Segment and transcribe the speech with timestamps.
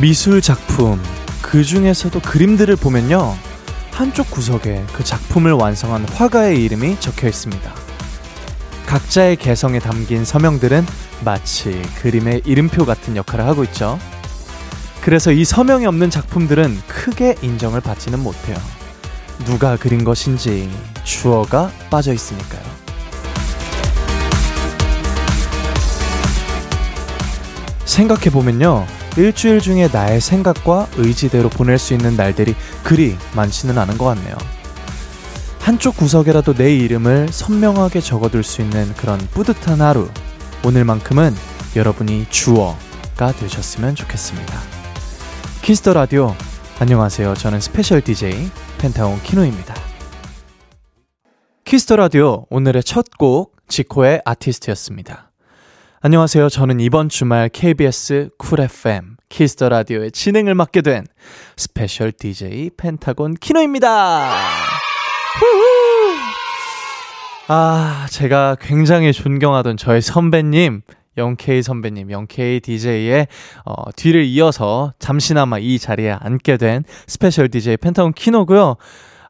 [0.00, 1.00] 미술 작품,
[1.42, 3.51] 그 중에서도 그림들을 보면요.
[3.92, 7.72] 한쪽 구석에 그 작품을 완성한 화가의 이름이 적혀 있습니다.
[8.86, 10.84] 각자의 개성에 담긴 서명들은
[11.24, 13.98] 마치 그림의 이름표 같은 역할을 하고 있죠.
[15.02, 18.56] 그래서 이 서명이 없는 작품들은 크게 인정을 받지는 못해요.
[19.44, 20.70] 누가 그린 것인지
[21.04, 22.62] 주어가 빠져 있으니까요.
[27.84, 28.86] 생각해보면요.
[29.16, 34.36] 일주일 중에 나의 생각과 의지대로 보낼 수 있는 날들이 그리 많지는 않은 것 같네요.
[35.60, 40.08] 한쪽 구석에라도 내 이름을 선명하게 적어둘 수 있는 그런 뿌듯한 하루.
[40.64, 41.34] 오늘만큼은
[41.76, 44.58] 여러분이 주어가 되셨으면 좋겠습니다.
[45.62, 46.34] 키스 더 라디오.
[46.80, 47.34] 안녕하세요.
[47.34, 49.74] 저는 special DJ 펜타곤 키노입니다.
[51.64, 55.31] 키스 더 라디오 오늘의 첫 곡 지코의 아티스트였습니다.
[56.04, 56.48] 안녕하세요.
[56.48, 61.04] 저는 이번 주말 KBS 쿨 FM 키스 더 라디오의 진행을 맡게 된
[61.56, 64.28] special DJ 펜타곤 키노입니다.
[67.46, 70.80] 아, 제가 굉장히 존경하던 저의 선배님,
[71.18, 73.28] 영케이 선배님, 영케이 DJ의
[73.64, 78.74] 어, 뒤를 이어서 잠시나마 이 자리에 앉게 된 special DJ 펜타곤 키노고요.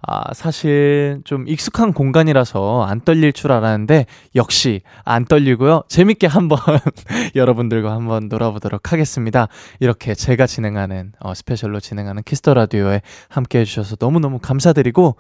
[0.05, 5.85] 아, 사실 좀 익숙한 공간이라서 안 떨릴 줄 알았는데 역시 안 떨리고요.
[5.89, 6.59] 재밌게 한번
[7.37, 9.49] 여러분들과 한번 놀아보도록 하겠습니다.
[9.79, 15.17] 이렇게 제가 진행하는 어, special로 진행하는 키스 더 라디오에 함께 해주셔서 너무너무 감사드리고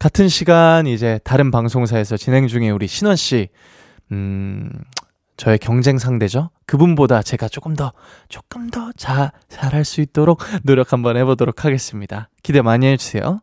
[0.00, 3.48] 같은 시간 이제 다른 방송사에서 진행 중에 우리 신원 씨,
[4.10, 4.70] 음,
[5.36, 6.50] 저의 경쟁 상대죠.
[6.66, 7.92] 그분보다 제가 조금 더,
[8.28, 12.28] 조금 더 잘, 잘할 수 있도록 노력 한번 해보도록 하겠습니다.
[12.42, 13.40] 기대 많이 해주세요.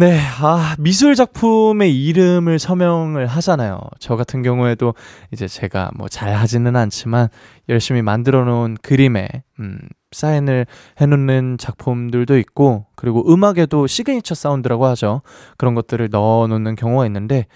[0.00, 3.80] 네, 아, 미술 작품의 이름을 서명을 하잖아요.
[3.98, 4.94] 저 같은 경우에도
[5.32, 7.26] 이제 제가 뭐 잘 하지는 않지만
[7.68, 9.80] 열심히 만들어 놓은 그림에, 음,
[10.12, 10.66] 사인을
[11.00, 15.22] 해놓는 작품들도 있고, 그리고 음악에도 signature sound라고 하죠.
[15.56, 17.46] 그런 것들을 넣어 놓는 경우가 있는데,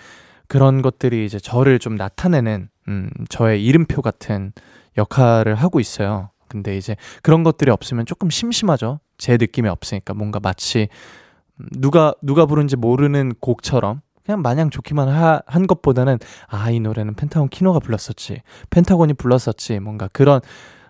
[0.49, 4.53] 그런 것들이 이제 저를 좀 나타내는, 음, 저의 이름표 같은
[4.99, 6.31] 역할을 하고 있어요.
[6.49, 8.99] 근데 이제 그런 것들이 없으면 조금 심심하죠.
[9.17, 10.89] 제 느낌이 없으니까 뭔가 마치
[11.59, 16.19] 누가 누가 부른지 모르는 곡처럼 그냥 마냥 좋기만 하, 한 것보다는
[16.49, 20.41] 아 이 노래는 펜타곤 키노가 불렀었지 펜타곤이 불렀었지 뭔가 그런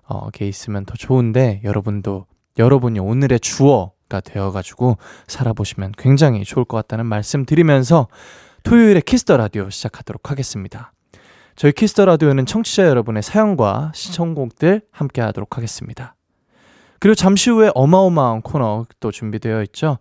[0.04, 2.26] 어, 게 있으면 더 좋은데 여러분도
[2.58, 8.08] 여러분이 오늘의 주어가 되어가지고 살아보시면 굉장히 좋을 것 같다는 말씀 드리면서
[8.62, 10.92] 토요일에 키스 더 라디오 시작하도록 하겠습니다.
[11.56, 16.14] 저희 키스 더 라디오는 청취자 여러분의 사연과 신청곡들 함께 하도록 하겠습니다.
[17.00, 19.98] 그리고 잠시 후에 어마어마한 코너 또 준비되어 있죠.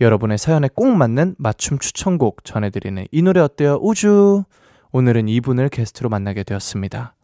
[0.00, 3.78] 여러분의 사연에 꼭 맞는 맞춤 추천곡 전해드리는 이 노래 어때요?
[3.82, 4.44] 우주!
[4.92, 7.14] 오늘은 이분을 게스트로 만나게 되었습니다.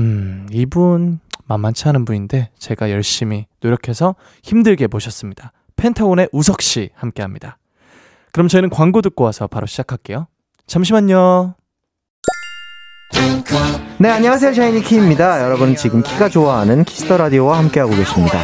[0.00, 5.52] 음, 이분 만만치 않은 분인데 제가 열심히 노력해서 힘들게 모셨습니다.
[5.76, 7.58] 펜타곤의 우석 씨 함께 합니다.
[8.32, 10.26] 그럼 저희는 광고 듣고 와서 바로 시작할게요.
[10.66, 11.54] 잠시만요.
[13.98, 14.52] 네, 안녕하세요.
[14.52, 15.42] 샤이니 키입니다.
[15.42, 18.38] 여러분 지금 키가 좋아하는 Kiss the Radio와 함께하고 계십니다.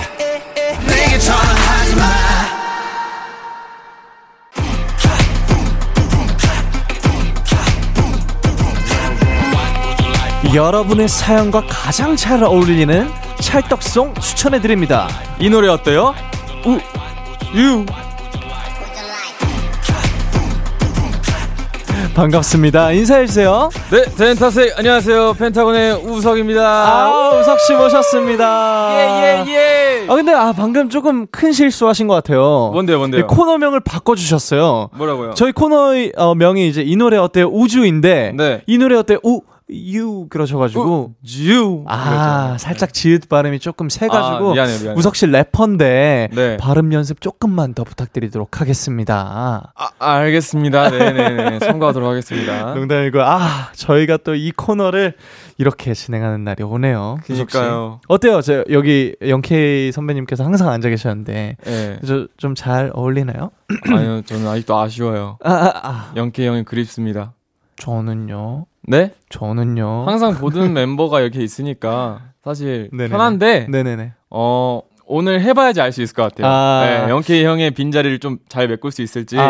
[10.54, 13.08] 여러분의 사연과 가장 잘 어울리는
[13.40, 15.08] 찰떡송 추천해드립니다.
[15.38, 16.14] 이 노래 어때요?
[16.66, 16.78] 우,
[17.56, 17.86] 유.
[22.14, 22.92] 반갑습니다.
[22.92, 23.70] 인사해주세요.
[23.90, 25.32] 네, 덴타색 안녕하세요.
[25.38, 26.60] 펜타곤의 우석입니다.
[26.62, 28.90] 아, 우석 씨 모셨습니다.
[28.92, 30.06] 예, 예, 예.
[30.06, 32.69] 아, 근데 아, 방금 조금 큰 실수하신 것 같아요.
[32.74, 33.22] 뭔데요, 뭔데요?
[33.22, 34.90] 네, 코너명을 바꿔주셨어요.
[34.94, 35.32] 뭐라고요?
[35.32, 37.46] 저희 코너의 어, 명이 이제 이 노래 어때요?
[37.46, 38.60] 우주인데, 네.
[38.66, 39.19] 이 노래 어때요?
[39.22, 39.40] 우,
[39.72, 41.84] 유 그러셔가지고 주.
[41.86, 44.94] 아 살짝 지읒 발음이 조금 세가지고 아, 미안해요, 미안해요.
[44.98, 46.56] 우석 씨 래퍼인데 네.
[46.58, 49.72] 발음 연습 조금만 더 부탁드리도록 하겠습니다.
[49.74, 50.90] 아, 알겠습니다.
[50.90, 51.58] 네네네.
[51.60, 52.74] 참고하도록 하겠습니다.
[52.74, 55.14] 농담이고 아 저희가 또 이 코너를
[55.58, 57.19] 이렇게 진행하는 날이 오네요.
[57.24, 58.00] 그니까요.
[58.08, 58.40] 어때요?
[58.40, 62.00] 저 여기 영케이 선배님께서 항상 앉아 계셨는데 예.
[62.38, 63.50] 좀잘 어울리나요?
[63.88, 65.38] 아니요, 저는 아직도 아쉬워요.
[65.44, 66.12] 아, 아, 아.
[66.16, 67.34] 영케 형이 그립습니다.
[67.76, 68.66] 저는요.
[68.88, 69.12] 네?
[69.29, 70.05] 저는요.
[70.06, 73.08] 항상 보던 멤버가 이렇게 있으니까 사실 네네네.
[73.11, 74.12] 편한데 네네네.
[74.31, 76.46] 어 오늘 해봐야지 알 수 있을 것 같아요.
[76.50, 76.82] 아.
[77.06, 79.37] 네, 영케이 형의 빈자리를 좀 잘 메꿀 수 있을지.
[79.38, 79.43] 아,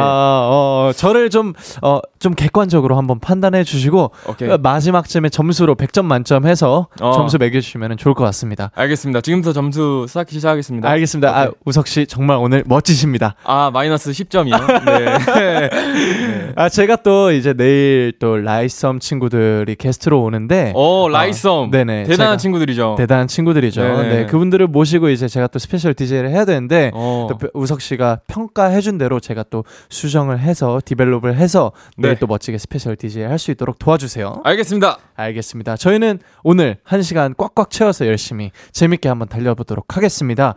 [0.50, 4.48] 어, 저를 좀, 어, 좀 객관적으로 한번 판단해 주시고, 오케이.
[4.58, 7.12] 마지막쯤에 점수로 100점 만점 해서 어.
[7.12, 8.70] 점수 매겨주시면 좋을 것 같습니다.
[8.74, 9.20] 알겠습니다.
[9.22, 10.88] 지금부터 점수 쌓기 시작하겠습니다.
[10.88, 11.36] 알겠습니다.
[11.36, 11.54] 아, 오케이.
[11.64, 13.34] 우석 씨 정말 오늘 멋지십니다.
[13.44, 14.84] 아, 마이너스 10점이요?
[14.84, 15.18] 네.
[15.68, 16.52] 네.
[16.56, 21.66] 아, 제가 또 이제 내일 또 라잇썸 친구들이 게스트로 오는데, 오, 라잇썸.
[21.66, 22.04] 아, 네네.
[22.04, 22.94] 대단한 제가 친구들이죠.
[22.98, 23.82] 대단한 친구들이죠.
[23.82, 24.08] 네네.
[24.08, 27.28] 네, 그분들을 모시고 이제 제가 또 special DJ를 해야 되는데, 어.
[27.30, 32.18] 또 우석 씨가 평가해준 대로 제가 또 수정을 해서 develop을 해서 내일 네.
[32.18, 34.42] 또 멋지게 special DJ 할 수 있도록 도와주세요.
[34.44, 34.98] 알겠습니다.
[35.16, 35.76] 알겠습니다.
[35.76, 40.54] 저희는 오늘 한 시간 꽉꽉 채워서 열심히 재밌게 한번 달려보도록 하겠습니다.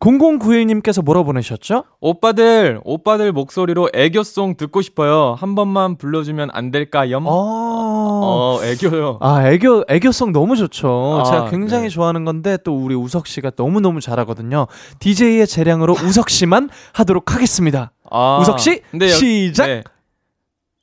[0.00, 1.84] 0091님께서 뭐라 보내셨죠?
[2.00, 5.34] 오빠들, 오빠들 목소리로 애교송 듣고 싶어요.
[5.38, 7.18] 한 번만 불러주면 안 될까요?
[7.24, 7.30] 어,
[8.60, 9.18] 어, 애교요.
[9.20, 11.20] 아, 애교, 애교송 너무 좋죠.
[11.20, 11.88] 아, 제가 굉장히 네.
[11.88, 14.66] 좋아하는 건데 또 우리 우석 씨가 너무너무 잘하거든요.
[15.00, 17.90] DJ의 재량으로 우석 씨만 하도록 하겠습니다.
[18.10, 19.66] 아, 우석 씨, 근데 여- 시작!
[19.66, 19.82] 네.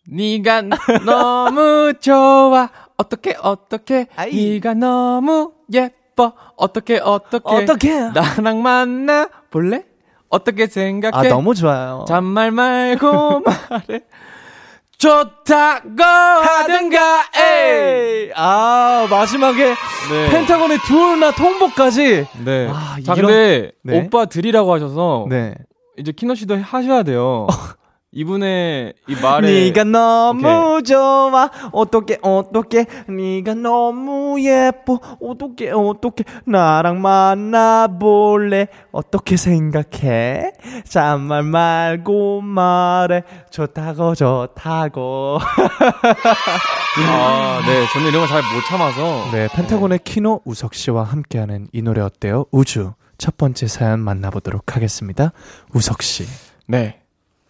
[0.08, 0.62] 네가
[1.06, 2.70] 너무 좋아.
[2.98, 4.08] 어떻게 어떻게.
[4.32, 5.96] 네가 너무 예뻐.
[6.56, 7.94] 어떻게 어떻게 어떻게?
[8.10, 9.84] 나랑 만나 볼래?
[10.30, 11.28] 어떻게 생각해?
[11.28, 12.06] 아, 너무 좋아요.
[12.08, 14.02] 잔말 말고 말해.
[14.98, 17.24] 좋다고 하든가.
[17.38, 18.32] 에이.
[18.36, 19.66] 아, 마지막에
[20.10, 20.30] 네.
[20.32, 22.26] 펜타곤의 두나 통보까지.
[22.46, 22.70] 네.
[22.72, 24.00] 아, 자, 이런- 근데 네.
[24.00, 25.54] 오빠 들이라고 하셔서 네.
[25.98, 27.48] 이제 키노 씨도 하셔야 돼요.
[28.18, 31.52] 이분의 이 말에 네가 너무 좋아.
[31.74, 32.86] 어떻게 어떻게?
[33.10, 35.00] 네가 너무 예뻐.
[35.22, 36.24] 어떻게 어떻게?
[36.46, 38.68] 나랑 만나볼래?
[38.94, 40.54] 어떻게 생각해?
[40.88, 43.24] 잔말 말고 말해.
[43.52, 45.40] 좋다고 좋다고.
[46.98, 47.86] 아, 네.
[47.94, 49.32] 저는 이런 거 잘 못 참아서.
[49.34, 49.50] 네.
[49.54, 52.46] 펜타곤의 키노 우석 씨와 함께하는 이 노래 어때요?
[52.52, 52.94] 우주.
[53.18, 55.34] 첫 번째 사연 만나보도록 하겠습니다.
[55.74, 56.26] 우석 씨.
[56.68, 57.02] 네.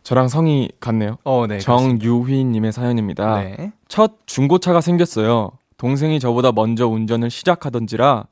[0.06, 1.18] 저랑 성이 같네요.
[1.24, 1.58] 어, 네.
[1.58, 3.42] 정유휘님의 사연입니다.
[3.42, 3.72] 네.
[3.88, 5.50] 첫 중고차가 생겼어요.
[5.78, 8.26] 동생이 저보다 먼저 운전을 시작하던지라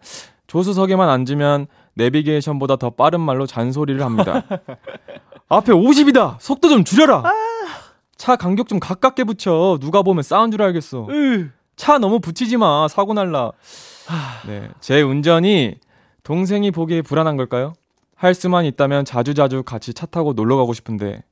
[0.46, 1.66] 조수석에만 앉으면
[1.96, 4.44] 내비게이션보다 더 빠른 말로 잔소리를 합니다.
[5.50, 6.36] 앞에 50이다!
[6.40, 7.24] 속도 좀 줄여라!
[8.18, 9.80] 차 간격 좀 가깝게 붙여.
[9.82, 11.08] 누가 보면 싸운 줄 알겠어.
[11.76, 12.88] 차 너무 붙이지 마.
[12.88, 13.52] 사고 날라.
[14.46, 14.70] 네.
[14.80, 15.76] 제 운전이
[16.24, 17.74] 동생이 보기에 불안한 걸까요?
[18.16, 21.24] 할 수만 있다면 자주자주 같이 차 타고 놀러 가고 싶은데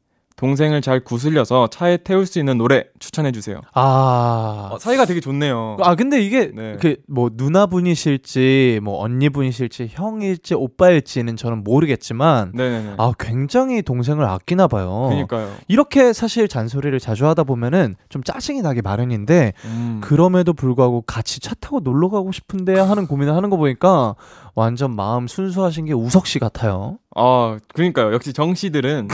[0.41, 3.61] 동생을 잘 구슬려서 차에 태울 수 있는 노래 추천해 주세요.
[3.75, 4.69] 아.
[4.71, 5.77] 어, 사이가 되게 좋네요.
[5.81, 6.77] 아 근데 이게 네.
[6.77, 12.95] 그뭐 누나분이실지 뭐 언니분이실지 형일지 오빠일지는 저는 모르겠지만 네네네.
[12.97, 15.09] 아 굉장히 동생을 아끼나 봐요.
[15.09, 15.53] 그니까요.
[15.67, 20.01] 이렇게 사실 잔소리를 자주 하다 보면은 좀 짜증이 나기 마련인데 음.
[20.03, 24.15] 그럼에도 불구하고 같이 차 타고 놀러 가고 싶은데 하는 고민을 하는 거 보니까
[24.55, 26.97] 완전 마음 순수하신 게 우석 씨 같아요.
[27.15, 28.13] 아, 그니까요.
[28.13, 29.07] 역시 정 씨들은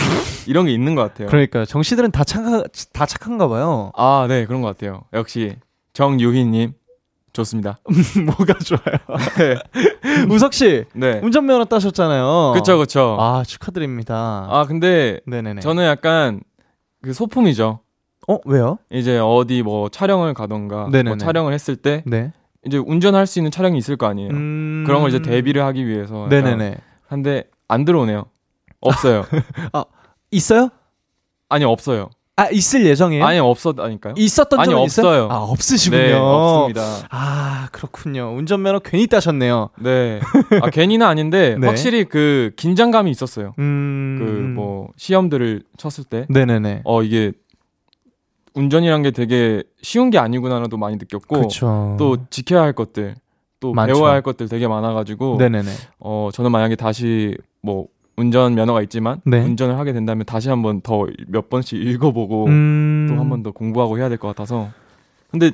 [0.47, 1.27] 이런 게 있는 것 같아요.
[1.27, 2.63] 그러니까 정 씨들은 다 착하
[2.93, 3.91] 다 착한가 봐요.
[3.95, 5.03] 아, 네, 그런 것 같아요.
[5.13, 5.55] 역시
[5.93, 6.73] 정유희님
[7.33, 7.77] 좋습니다.
[8.25, 9.57] 뭐가 좋아요.
[10.29, 11.19] 우석 씨 네.
[11.23, 12.53] 운전면허 따셨잖아요.
[12.55, 13.17] 그쵸, 그쵸.
[13.19, 14.65] 아, 아 축하드립니다.
[14.67, 15.61] 근데 네네네.
[15.61, 16.41] 저는 약간
[17.01, 17.79] 그 소품이죠.
[18.27, 18.77] 어 왜요?
[18.89, 21.09] 이제 어디 뭐 촬영을 가던가 네네네.
[21.09, 22.33] 뭐 촬영을 했을 때 네.
[22.65, 24.31] 이제 운전할 수 있는 차량이 있을 거 아니에요.
[24.31, 24.83] 음...
[24.85, 26.27] 그런 걸 이제 대비를 하기 위해서.
[26.29, 26.77] 네네네.
[27.07, 28.25] 한데 안 들어오네요.
[28.79, 29.25] 없어요.
[30.31, 30.69] 있어요?
[31.49, 32.09] 아니 없어요.
[32.39, 33.25] 아 있을 예정이에요?
[33.25, 34.13] 아니 없었다니까요.
[34.15, 35.23] 있었던 아니, 적은 있어요?
[35.23, 35.29] 없어요.
[35.31, 36.01] 아 없으시군요.
[36.03, 37.07] 네, 없습니다.
[37.09, 38.35] 아 그렇군요.
[38.35, 39.69] 운전면허 괜히 따셨네요.
[39.81, 40.19] 네.
[40.61, 41.65] 아 괜히는 아닌데 네.
[41.65, 43.53] 확실히 그 긴장감이 있었어요.
[43.59, 44.17] 음.
[44.19, 46.81] 그 뭐 시험들을 쳤을 때 네네네.
[46.83, 47.31] 어 이게
[48.53, 51.95] 운전이란 게 되게 쉬운 게 아니구나라도 많이 느꼈고 그렇죠.
[51.99, 53.15] 또 지켜야 할 것들
[53.59, 53.93] 또 많죠.
[53.93, 55.69] 배워야 할 것들 되게 많아가지고 네네네.
[55.99, 59.39] 어 저는 만약에 다시 뭐 운전 면허가 있지만 네.
[59.41, 63.07] 운전을 하게 된다면 다시 한번 더 몇 번씩 읽어보고 음.
[63.09, 64.69] 또한 번 더 공부하고 해야 될 것 같아서
[65.31, 65.51] 근데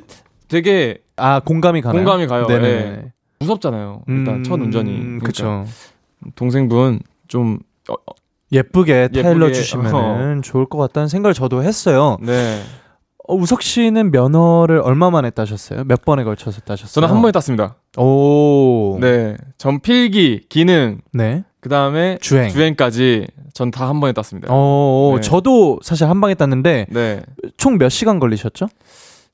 [0.47, 1.99] 되게 아 공감이 가나요?
[2.03, 2.45] 공감이 가요.
[2.47, 2.67] 네네네.
[2.69, 3.11] 예.
[3.39, 4.03] 무섭잖아요.
[4.07, 4.91] 일단 음, 첫 운전이.
[4.97, 5.65] 그러니까 그렇죠.
[6.35, 8.13] 동생분 좀 어, 어,
[8.51, 12.17] 예쁘게 타일러 주시면은 좋을 것 같다는 생각을 저도 했어요.
[12.21, 12.61] 네.
[13.27, 15.83] 어, 우석 씨는 면허를 얼마 만에 따셨어요?
[15.85, 16.91] 몇 번에 걸쳐서 따셨어요?
[17.01, 17.75] 저는 한 번에 땄습니다.
[17.97, 18.97] 오.
[18.99, 19.37] 네.
[19.57, 21.43] 전 필기, 기능, 네.
[21.61, 22.49] 그 다음에 주행.
[22.49, 24.49] 주행까지 전 다 한 번에 땄습니다.
[24.51, 25.21] 어, 네.
[25.21, 27.21] 저도 사실 한 방에 땄는데 네.
[27.55, 28.67] 총 몇 시간 걸리셨죠?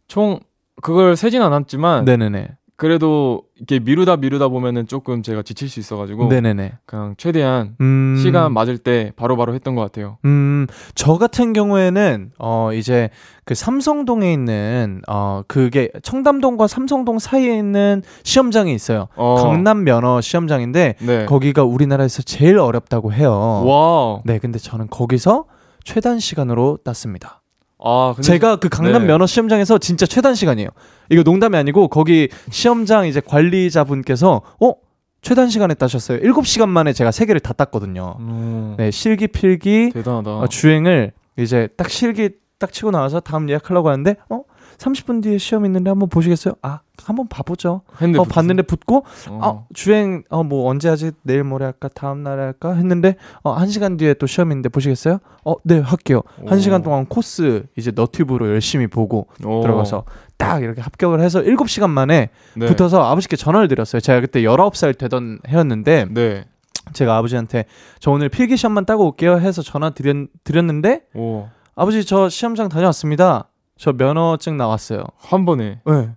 [0.07, 0.39] 총
[0.81, 2.47] 그걸 세진 않았지만 네네네.
[2.79, 6.77] 그래도 이렇게 미루다 미루다 보면은 조금 제가 지칠 수 있어가지고 네네네.
[6.85, 8.15] 그냥 최대한 음.
[8.17, 10.17] 시간 맞을 때 바로 바로 했던 것 같아요.
[10.23, 13.09] 음, 저 같은 경우에는, 어, 이제
[13.43, 19.09] 그 삼성동에 있는, 어, 그게 청담동과 삼성동 사이에 있는 시험장이 있어요.
[19.17, 21.25] 어, 강남 면허 시험장인데, 네.
[21.25, 23.31] 거기가 우리나라에서 제일 어렵다고 해요.
[23.65, 24.21] 와.
[24.23, 25.43] 네, 근데 저는 거기서
[25.83, 27.38] 최단 시간으로 땄습니다.
[27.83, 29.07] 아, 제가 그 강남 네.
[29.07, 30.69] 면허 시험장에서 진짜 최단 시간이에요.
[31.09, 34.73] 이거 농담이 아니고 거기 시험장 이제 관리자분께서 어
[35.21, 36.19] 최단 시간에 따셨어요.
[36.19, 38.17] 7시간 만에 제가 세 개를 다 땄거든요.
[38.19, 40.29] 음, 네, 실기 필기 대단하다.
[40.31, 44.43] 어, 주행을 이제 딱 실기 딱 치고 나와서 다음 예약하려고 하는데 어
[44.77, 46.55] 30분 뒤에 시험 있는데 한번 보시겠어요?
[46.61, 47.81] 아 한번 봐보죠.
[48.17, 49.39] 어 봤는데 붙고 어.
[49.41, 53.97] 어 주행 어 뭐 언제 하지 내일 모레 할까 다음 날에 할까 했는데 어한 시간
[53.97, 55.19] 뒤에 또 시험 있는데 보시겠어요?
[55.43, 56.21] 어네 할게요.
[56.47, 56.61] 한 오.
[56.61, 59.61] 시간 동안 코스 이제 너튜브로 열심히 보고 오.
[59.61, 60.05] 들어가서
[60.37, 62.65] 딱 이렇게 합격을 해서 7시간 만에 네.
[62.65, 63.99] 붙어서 아버지께 전화를 드렸어요.
[63.99, 66.45] 제가 그때 19살 되던 해였는데 네.
[66.93, 67.65] 제가 아버지한테
[67.99, 71.47] 저 오늘 필기 시험만 따고 올게요 해서 전화 드렸, 드렸는데 오.
[71.75, 73.49] 아버지 저 시험장 다녀왔습니다.
[73.77, 75.03] 저 면허증 나왔어요.
[75.17, 75.79] 한 번에.
[75.85, 76.09] 네.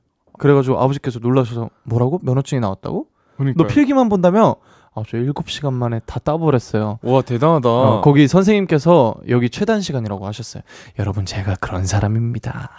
[0.43, 2.19] 그래가지고 아버지께서 놀라셔서 뭐라고?
[2.25, 3.07] 면허증이 나왔다고?
[3.37, 3.63] 그러니까.
[3.63, 4.57] 너 필기만 본다며?
[4.93, 6.99] 아, 저 7시간 만에 다 따버렸어요.
[7.01, 7.69] 와 대단하다.
[7.69, 10.65] 어, 거기 선생님께서 여기 최단 시간이라고 하셨어요.
[10.99, 12.71] 여러분, 제가 그런 사람입니다.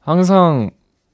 [0.00, 0.70] 항상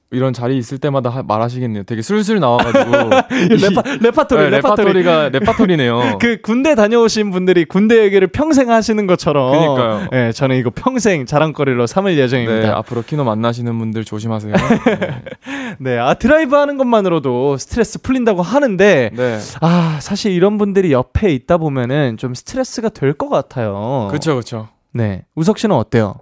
[0.09, 1.83] 이런 자리 있을 때마다 하- 말하시겠네요.
[1.83, 2.91] 되게 술술 나와가지고
[3.59, 4.93] 레파, 레파토리, 네, 레파토리.
[4.93, 6.17] 레파토리가 레파토리네요.
[6.21, 9.51] 그 군대 다녀오신 분들이 군대 얘기를 평생 하시는 것처럼.
[9.51, 10.07] 그니까요.
[10.13, 12.77] 예, 저는 이거 평생 자랑거리로 삼을 네, 예정입니다.
[12.77, 14.53] 앞으로 키노 만나시는 분들 조심하세요.
[14.53, 15.23] 네.
[15.79, 19.39] 네, 아, 드라이브 하는 것만으로도 스트레스 풀린다고 하는데, 네.
[19.59, 24.07] 아, 사실 이런 분들이 옆에 있다 보면은 좀 스트레스가 될 것 같아요.
[24.11, 24.69] 그쵸, 그쵸.
[24.93, 25.25] 네.
[25.35, 26.15] 우석 씨는 어때요?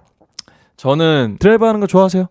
[0.77, 2.27] 저는, 드라이브 하는 거 좋아하세요?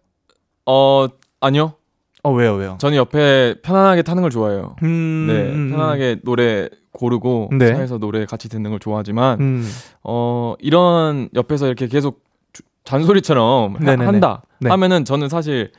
[0.66, 1.06] 어,
[1.44, 1.74] 아니요.
[2.22, 2.76] 어, 왜요, 왜요?
[2.80, 4.76] 저는 옆에 편안하게 타는 걸 좋아해요.
[4.82, 5.52] 음, 네.
[5.52, 7.74] 음, 편안하게 노래 고르고, 네.
[7.74, 9.70] 차에서 노래 같이 듣는 걸 좋아하지만, 음,
[10.02, 12.24] 어, 이런 옆에서 이렇게 계속
[12.54, 14.04] 주- 잔소리처럼 하- 네네네.
[14.06, 14.70] 한다 네.
[14.70, 15.70] 하면은 저는 사실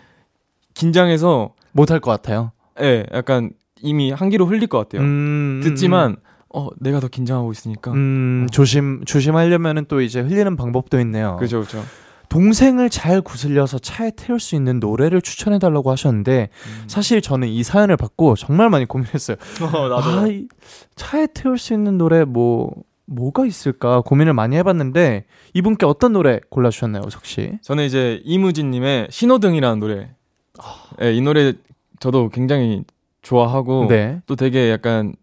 [0.75, 2.51] 긴장해서, 못할 것 같아요.
[2.81, 5.01] 예, 약간 이미 한기로 흘릴 것 같아요.
[5.01, 6.17] 음, 듣지만,
[6.53, 7.91] 어, 내가 더 긴장하고 있으니까.
[7.91, 11.37] 음, 조심, 조심하려면은 또 이제 흘리는 방법도 있네요.
[11.39, 11.81] 그죠, 그죠.
[12.35, 16.83] 동생을 잘 구슬려서 차에 태울 수 있는 노래를 추천해 달라고 하셨는데, 음.
[16.87, 19.37] 사실 저는 이 사연을 받고 정말 많이 고민했어요.
[19.63, 20.45] 어, 아, 이
[20.95, 22.73] 차에 태울 수 있는 노래 뭐
[23.05, 27.53] 뭐가 있을까 고민을 많이 해봤는데 이분께 어떤 노래 골라주셨나요, 씨?
[27.61, 30.09] 저는 이제 이무진님의 신호등이라는 노래.
[31.01, 31.53] 예, 이 노래
[32.01, 32.83] 저도 굉장히
[33.21, 35.15] 좋아하고 네, 또 되게 약간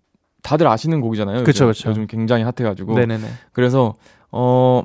[0.43, 1.41] 다들 아시는 곡이잖아요.
[1.41, 1.45] 요즘.
[1.45, 1.91] 그쵸.
[1.91, 2.95] 요즘 굉장히 핫해가지고.
[2.95, 3.27] 네네네.
[3.53, 3.97] 그래서
[4.31, 4.85] 어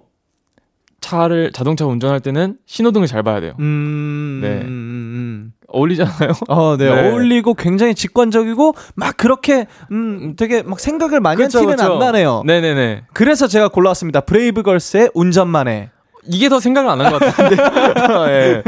[1.01, 3.53] 차를 자동차 운전할 때는 신호등을 잘 봐야 돼요.
[3.59, 4.49] 음, 네.
[4.61, 6.29] 음, 음, 어울리잖아요.
[6.29, 6.33] 음.
[6.49, 6.89] 어, 네.
[6.93, 7.09] 네.
[7.09, 11.93] 어울리고 굉장히 직관적이고 막 그렇게 음 되게 막 생각을 많이 한 그쵸, 티는 그쵸.
[11.93, 12.43] 안 나네요.
[12.45, 13.03] 네 네 네.
[13.13, 14.21] 그래서 제가 골라왔습니다.
[14.21, 15.91] 브레이브걸스의 운전만해.
[16.29, 17.55] 이게 더 생각을 안 한 것 같은데.
[18.33, 18.63] 예.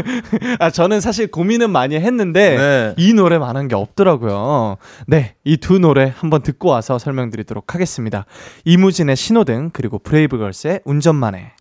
[0.59, 2.93] 아 저는 사실 고민은 많이 했는데 네.
[2.97, 4.77] 이 노래만 한 게 없더라고요.
[5.07, 8.25] 네, 이 두 노래 한번 듣고 와서 설명드리도록 하겠습니다.
[8.63, 11.51] 이무진의 신호등 그리고 브레이브걸스의 운전만해.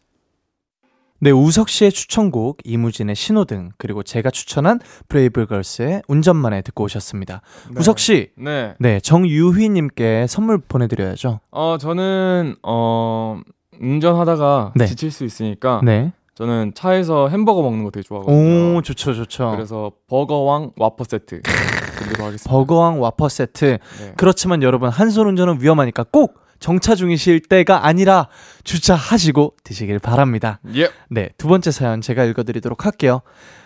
[1.20, 7.40] 네, 우석 씨의 추천곡 이무진의 신호등 그리고 제가 추천한 브레이브걸스의 운전만해 듣고 오셨습니다.
[7.70, 7.80] 네.
[7.80, 8.74] 우석 씨, 네.
[8.78, 11.40] 네 정유희님께 선물 보내드려야죠.
[11.50, 13.40] 어 저는 어
[13.80, 14.86] 운전하다가 네.
[14.86, 16.12] 지칠 수 있으니까 네.
[16.36, 18.76] 저는 차에서 햄버거 먹는 거 되게 좋아하거든요.
[18.76, 19.50] 오, 좋죠, 좋죠.
[19.50, 22.48] 그래서 버거왕 와퍼 세트 드리도록 하겠습니다.
[22.48, 23.78] 버거왕 와퍼 세트.
[24.00, 24.12] 네.
[24.16, 28.28] 그렇지만 여러분 한 손 운전은 위험하니까 꼭 정차 중이실 때가 아니라
[28.64, 30.60] 주차하시고 드시길 바랍니다.
[30.74, 30.90] 예.
[31.08, 33.22] 네, 두 번째 사연 제가 읽어드리도록 할게요.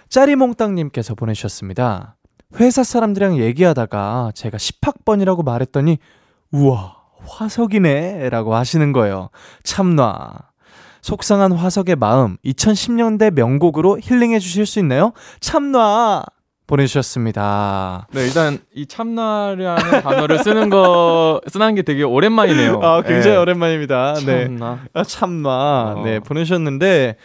[0.08, 2.16] 짜리몽땅님께서 보내주셨습니다.
[2.60, 5.98] 회사 사람들이랑 얘기하다가 제가 10학번이라고 말했더니
[6.50, 6.96] 우와
[7.26, 9.30] 화석이네 라고 하시는 거예요.
[9.62, 10.32] 참놔.
[11.00, 15.12] 속상한 화석의 마음 2010년대 명곡으로 힐링해 주실 수 있나요?
[15.40, 16.24] 참놔
[16.72, 18.06] 보내주셨습니다.
[18.12, 22.80] 네, 일단 이 참나라는 단어를 쓰는 거 쓰는 게 되게 오랜만이네요.
[22.82, 23.40] 아, 굉장히 예.
[23.40, 24.14] 오랜만입니다.
[24.24, 24.44] 네.
[24.46, 24.78] 참나.
[24.94, 25.94] 아, 참나.
[25.98, 26.02] 어.
[26.02, 27.16] 네, 보내주셨는데,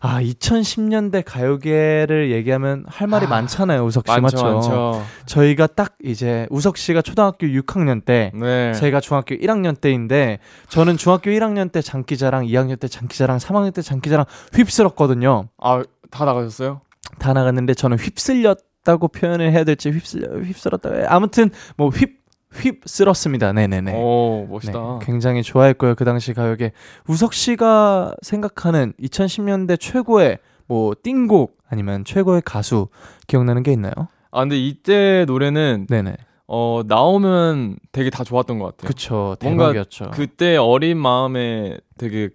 [0.00, 4.20] 아, 2010년대 가요계를 얘기하면 할 말이 아, 많잖아요, 우석 씨.
[4.20, 4.54] 많죠, 맞죠?
[4.54, 5.02] 많죠.
[5.26, 8.72] 저희가 딱 이제, 우석 씨가 초등학교 6학년 때, 네.
[8.72, 14.26] 제가 중학교 1학년 때인데, 저는 중학교 1학년 때 장기자랑, 2학년 때 장기자랑, 3학년 때 장기자랑
[14.52, 15.48] 휩쓸었거든요.
[15.62, 16.80] 아, 다 나가셨어요?
[17.20, 20.90] 다 나갔는데, 저는 휩쓸렸 다고 표현을 해야 될지, 휩쓸려, 휩쓸었다.
[21.08, 22.16] 아무튼, 뭐, 휩,
[22.52, 23.52] 휩쓸었습니다.
[23.52, 23.92] 네네네.
[23.94, 24.98] 오, 멋있다.
[25.00, 25.94] 네, 굉장히 좋아했고요.
[25.94, 26.72] 그 당시 가요계
[27.08, 32.88] 우석 씨가 생각하는 2010년대 최고의 뭐 띵곡 아니면 최고의 가수
[33.26, 33.92] 기억나는 게 있나요?
[34.30, 36.16] 아 근데 이때 노래는 네네.
[36.48, 38.88] 어 나오면 되게 다 좋았던 것 같아요.
[38.88, 39.36] 그쵸.
[39.42, 40.10] 뭔가 대박이었죠.
[40.12, 42.30] 그때 어린 마음에 되게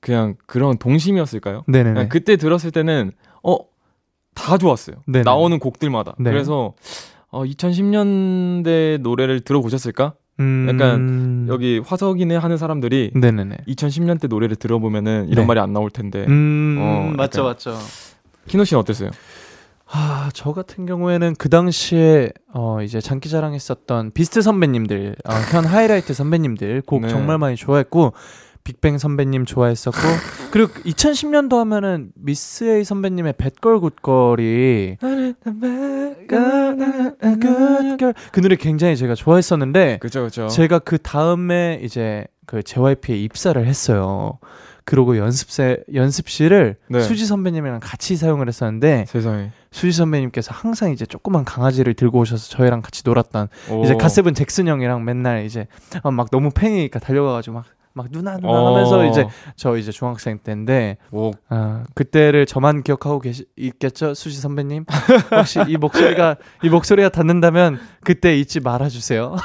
[0.00, 1.64] 그냥 그런 동심이었을까요?
[1.66, 3.25] 그냥 그때 들었을 때는 어
[4.36, 4.96] 다 좋았어요.
[5.06, 5.24] 네네.
[5.24, 6.14] 나오는 곡들마다.
[6.18, 6.30] 네.
[6.30, 6.74] 그래서
[7.28, 10.14] 어 2010년대 노래를 들어보셨을까?
[10.38, 10.68] 음...
[10.68, 13.56] 약간 여기 화석이네 하는 사람들이 네네네.
[13.66, 15.46] 2010년대 노래를 들어보면은 이런 네.
[15.46, 16.26] 말이 안 나올 텐데.
[16.28, 17.76] 음, 어, 맞죠, 맞죠.
[18.46, 19.10] 키노 씨는 어땠어요?
[19.88, 26.12] 아, 저 같은 경우에는 그 당시에 어 이제 장기자랑 했었던 비스트 선배님들, 어, 현 하이라이트
[26.12, 27.08] 선배님들 곡 네.
[27.08, 28.12] 정말 많이 좋아했고
[28.66, 29.98] 빅뱅 선배님 좋아했었고
[30.50, 34.96] 그리고 2010년도 하면은 미스 에이 선배님의 뱃걸 굿걸이
[38.32, 40.48] 그 노래 굉장히 제가 좋아했었는데 그죠, 그죠.
[40.48, 44.38] 제가 그 다음에 이제 그 JYP에 입사를 했어요.
[44.84, 47.00] 그러고 연습생 연습실을 네.
[47.00, 49.50] 수지 선배님이랑 같이 사용을 했었는데 세상에.
[49.72, 53.48] 수지 선배님께서 항상 이제 조그만 강아지를 들고 오셔서 저희랑 같이 놀았던
[53.84, 53.98] 이제 오.
[53.98, 55.66] 갓세븐 잭슨 형이랑 맨날 이제
[56.02, 57.64] 어, 막 너무 팬이니까 달려가가지고 막
[57.96, 58.68] 막 누나 누나 어.
[58.68, 59.26] 하면서 이제
[59.56, 64.84] 저 이제 중학생 때인데 오, 아, 그때를 저만 기억하고 계시 있겠죠 수지 선배님
[65.34, 69.36] 혹시 이 목소리가 이 목소리가 닿는다면 그때 잊지 말아주세요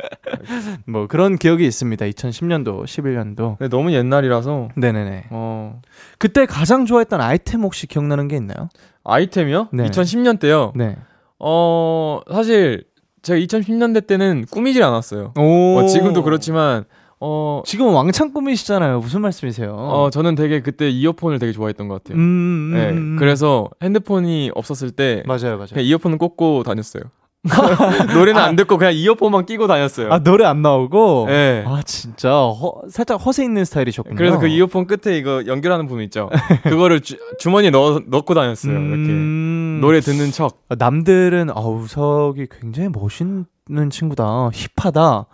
[0.86, 5.80] 뭐 그런 기억이 있습니다 2010년도 11년도 근데 너무 옛날이라서 네네네 어
[6.18, 8.68] 그때 가장 좋아했던 아이템 혹시 기억나는 게 있나요?
[9.04, 9.68] 아이템이요?
[9.72, 9.84] 네.
[9.86, 10.72] 2010년 때요.
[10.76, 10.96] 네.
[11.38, 12.84] 어 사실
[13.22, 15.32] 제가 2010년대 때는 꾸미질 않았어요.
[15.38, 15.78] 오.
[15.78, 16.84] 어, 지금도 그렇지만
[17.22, 19.00] 어, 지금은 왕창 꾸미시잖아요.
[19.00, 19.74] 무슨 말씀이세요?
[19.74, 22.18] 어 저는 되게 그때 이어폰을 되게 좋아했던 것 같아요.
[22.18, 23.16] 음, 음, 네, 음.
[23.18, 25.66] 그래서 핸드폰이 없었을 때 맞아요, 맞아요.
[25.72, 27.02] 그냥 이어폰을 꽂고 다녔어요.
[28.14, 30.12] 노래는 안 듣고 그냥 이어폰만 끼고 다녔어요.
[30.12, 31.24] 아 노래 안 나오고.
[31.28, 31.64] 네.
[31.66, 34.14] 아 진짜 허, 살짝 허세 있는 스타일이셨군요.
[34.16, 36.28] 그래서 그 이어폰 끝에 이거 연결하는 부분 있죠.
[36.64, 38.72] 그거를 주, 주머니에 넣어 넣고 다녔어요.
[38.72, 39.78] 이렇게 음.
[39.80, 40.58] 노래 듣는 척.
[40.68, 43.24] 아, 남들은 아 우 석이 굉장히 멋있
[43.72, 45.26] 는 친구다, 힙하다,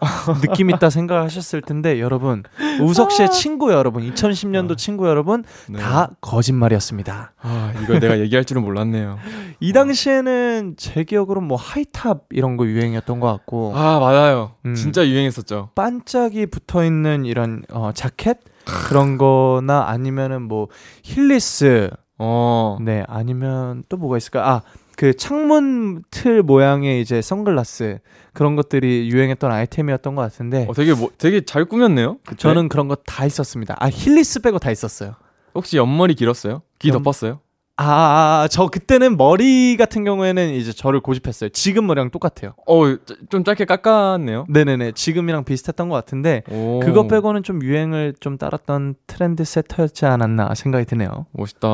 [0.42, 2.42] 느낌 있다 생각하셨을 텐데 여러분
[2.82, 5.78] 우석 씨의 친구 여러분, 2010년도 친구 여러분 네.
[5.78, 7.32] 다 거짓말이었습니다.
[7.40, 9.18] 아 이걸 내가 얘기할 줄은 몰랐네요.
[9.60, 14.52] 이 당시에는 제 기억으로 뭐 하이탑 이런 거 유행이었던 것 같고 아 맞아요.
[14.66, 14.74] 음.
[14.74, 15.70] 진짜 유행했었죠.
[15.74, 20.68] 반짝이 붙어 있는 이런 어, 자켓 그런 거나 아니면은 뭐
[21.04, 21.88] 힐리스
[22.18, 22.76] 어.
[22.82, 24.62] 네 아니면 또 뭐가 있을까 아
[24.96, 27.98] 그 창문 틀 모양의 이제 선글라스
[28.36, 32.18] 그런 것들이 유행했던 아이템이었던 것 같은데 어, 되게 뭐, 되게 잘 꾸몄네요.
[32.24, 32.36] 그때?
[32.36, 35.14] 저는 그런 거 다 있었습니다 아 힐리스 빼고 다 있었어요
[35.54, 36.62] 혹시 옆머리 길었어요?
[36.78, 37.40] 귀 옆- 덮었어요?
[37.78, 43.44] 아 저 그때는 머리 같은 경우에는 이제 저를 고집했어요 지금 머리랑 똑같아요 어, 짜- 좀
[43.44, 44.46] 짧게 깎았네요.
[44.48, 46.80] 네네네 지금이랑 비슷했던 것 같은데 오.
[46.80, 51.68] 그거 빼고는 좀 유행을 좀 따랐던 trend setter였지 않았나 생각이 드네요 멋있다.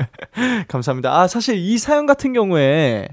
[0.68, 1.12] 감사합니다.
[1.20, 3.08] 아, 사실 이 사연 같은 경우에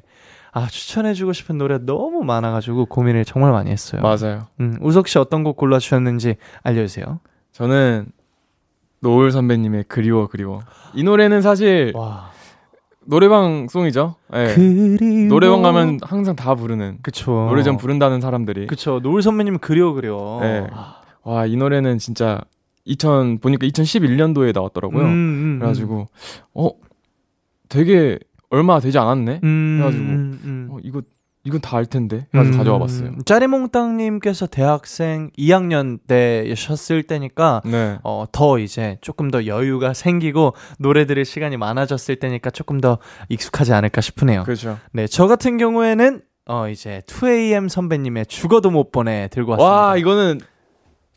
[0.55, 4.01] 아, 추천해주고 싶은 노래 너무 많아가지고 고민을 정말 많이 했어요.
[4.01, 4.47] 맞아요.
[4.61, 7.19] 음, 우석 씨 어떤 곡 골라주셨는지 알려주세요.
[7.51, 8.05] 저는
[9.01, 10.61] 노을 선배님의 그리워 그리워.
[10.93, 12.31] 이 노래는 사실 와.
[13.05, 14.15] 노래방 송이죠.
[14.33, 14.53] 예.
[14.55, 15.27] 그리워.
[15.27, 16.99] 노래방 가면 항상 다 부르는.
[17.01, 17.31] 그쵸.
[17.49, 18.67] 노래 좀 부른다는 사람들이.
[18.67, 19.01] 그쵸.
[19.03, 20.39] 노을 선배님 그리워 그리워.
[20.41, 20.67] 네.
[20.71, 22.39] 아, 와, 이 노래는 진짜
[22.85, 25.03] 2000 보니까 2011년도에 나왔더라고요.
[25.03, 26.07] 음, 음, 그래가지고
[26.53, 26.69] 어
[27.67, 29.41] 되게 얼마 되지 않았네.
[29.43, 30.67] 음, 그래가지고 음, 음.
[30.71, 31.01] 어 이거
[31.47, 32.25] 이건 다 알 텐데.
[32.31, 33.09] 그래서 가져와 봤어요.
[33.09, 37.99] 음, 짜리몽땅님께서 대학생 2학년 때셨을 때니까 네.
[38.03, 42.97] 어, 더 이제 조금 더 여유가 생기고 노래 들을 시간이 많아졌을 때니까 조금 더
[43.29, 44.43] 익숙하지 않을까 싶으네요.
[44.43, 44.79] 그렇죠.
[44.91, 49.71] 네, 저 같은 경우에는 어 이제 2AM 선배님의 죽어도 못 보내 들고 왔습니다.
[49.71, 50.39] 와, 이거는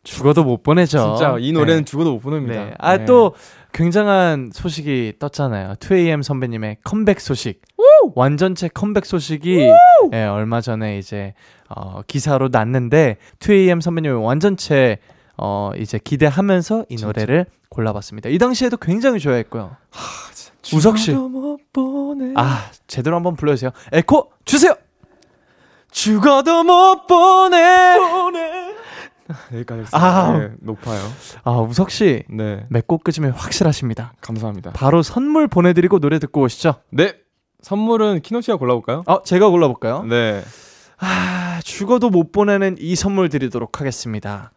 [0.05, 0.99] 죽어도 못 보내죠.
[1.17, 1.85] 진짜 이 노래는 네.
[1.85, 2.65] 죽어도 못 보냅니다.
[2.65, 2.75] 네.
[2.79, 3.05] 아, 네.
[3.69, 5.75] 또 굉장한 소식이 떴잖아요.
[5.79, 7.61] 2AM 선배님의 컴백 소식.
[8.15, 9.71] 완전체 컴백 소식이
[10.13, 11.35] 예, 얼마 전에 이제
[11.69, 14.99] 어, 기사로 났는데 2AM 선배님의 완전체
[15.37, 17.07] 어, 이제 기대하면서 이 진짜.
[17.07, 18.29] 노래를 골라봤습니다.
[18.31, 19.77] 이 당시에도 굉장히 좋아했고요.
[20.75, 21.13] 우석 씨.
[21.73, 22.33] 보내.
[22.37, 23.71] 아, 제대로 한번 불러주세요.
[23.93, 24.75] 에코 주세요.
[25.91, 27.57] 죽어도 못 보내.
[29.53, 29.99] 여기까지 했습니다.
[29.99, 30.39] 아.
[30.39, 31.01] 네, 높아요.
[31.45, 32.25] 아, 우석 씨.
[32.29, 32.67] 네.
[32.71, 34.15] 맺고 끄짐이 확실하십니다.
[34.21, 34.73] 감사합니다.
[34.73, 36.77] 바로 선물 보내드리고 노래 듣고 오시죠.
[36.91, 37.15] 네.
[37.63, 39.05] 선물은 키노 씨가 골라볼까요?
[39.07, 40.05] 어, 제가 골라볼까요?
[40.05, 40.43] 네.
[40.99, 44.53] 아, 죽어도 못 보내는 이 선물 드리도록 하겠습니다.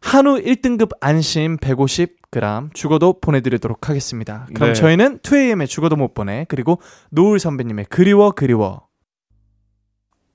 [0.00, 4.46] 한우 1등급 안심 150g 죽어도 보내드리도록 하겠습니다.
[4.54, 4.74] 그럼 네.
[4.74, 6.78] 저희는 2AM의 죽어도 못 보내 그리고
[7.10, 8.86] 노을 선배님의 그리워 그리워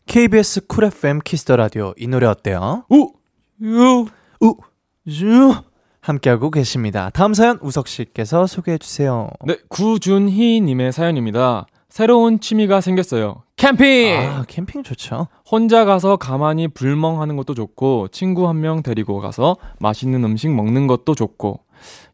[0.07, 2.85] KBS 쿨 FM Kiss the Radio 이 노래 어때요?
[2.89, 3.11] 우!
[3.61, 4.05] 유!
[4.41, 4.55] 우!
[5.07, 5.53] 유!
[6.01, 7.09] 함께하고 계십니다.
[7.13, 9.29] 다음 사연 우석 씨께서 소개해 주세요.
[9.45, 11.65] 네, 구준희 님의 사연입니다.
[11.89, 13.43] 새로운 취미가 생겼어요.
[13.57, 14.17] 캠핑!
[14.17, 15.27] 아, 캠핑 좋죠.
[15.49, 21.15] 혼자 가서 가만히 불멍하는 것도 좋고, 친구 한 명 데리고 가서 맛있는 음식 먹는 것도
[21.15, 21.59] 좋고,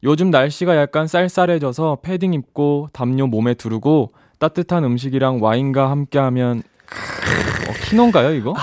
[0.04, 7.74] 요즘 날씨가 약간 쌀쌀해져서 패딩 입고 담요 몸에 두르고 따뜻한 음식이랑 와인과 함께 하면 어,
[7.90, 8.54] 키노인가요 이거?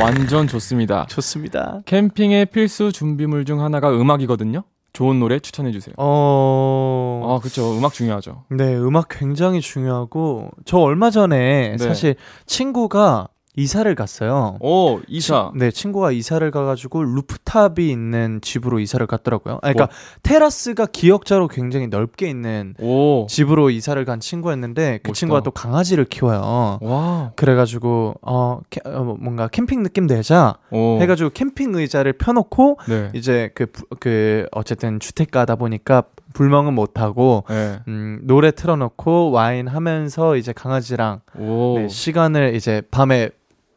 [0.00, 1.06] 완전 좋습니다.
[1.08, 1.82] 좋습니다.
[1.86, 4.62] 캠핑의 필수 준비물 중 하나가 음악이거든요.
[4.92, 5.94] 좋은 노래 추천해 주세요.
[5.98, 7.22] 어.
[7.36, 7.76] 아, 그렇죠.
[7.76, 8.44] 음악 중요하죠.
[8.50, 11.78] 네, 음악 굉장히 중요하고 저 얼마 전에 네.
[11.78, 14.56] 사실 친구가 이사를 갔어요.
[14.60, 15.50] 오, 이사.
[15.56, 19.56] 네, 친구가 이사를 가가지고 루프탑이 있는 집으로 이사를 갔더라고요.
[19.62, 19.88] 아, 그러니까
[20.22, 23.26] 테라스가 기역자로 굉장히 넓게 있는 오.
[23.28, 25.12] 집으로 이사를 간 친구였는데 그 멋있다.
[25.18, 26.78] 친구가 또 강아지를 키워요.
[26.80, 27.32] 와.
[27.34, 30.98] 그래가지고 어, 캐- 어, 뭔가 캠핑 느낌 내자 오.
[31.00, 33.10] 해가지고 캠핑 의자를 펴놓고 네.
[33.12, 37.80] 이제 그그 어쨌든 주택가다 보니까 불멍은 못 하고 네.
[37.88, 41.74] 음, 노래 틀어놓고 와인 하면서 이제 강아지랑 오.
[41.78, 43.30] 네, 시간을 이제 밤에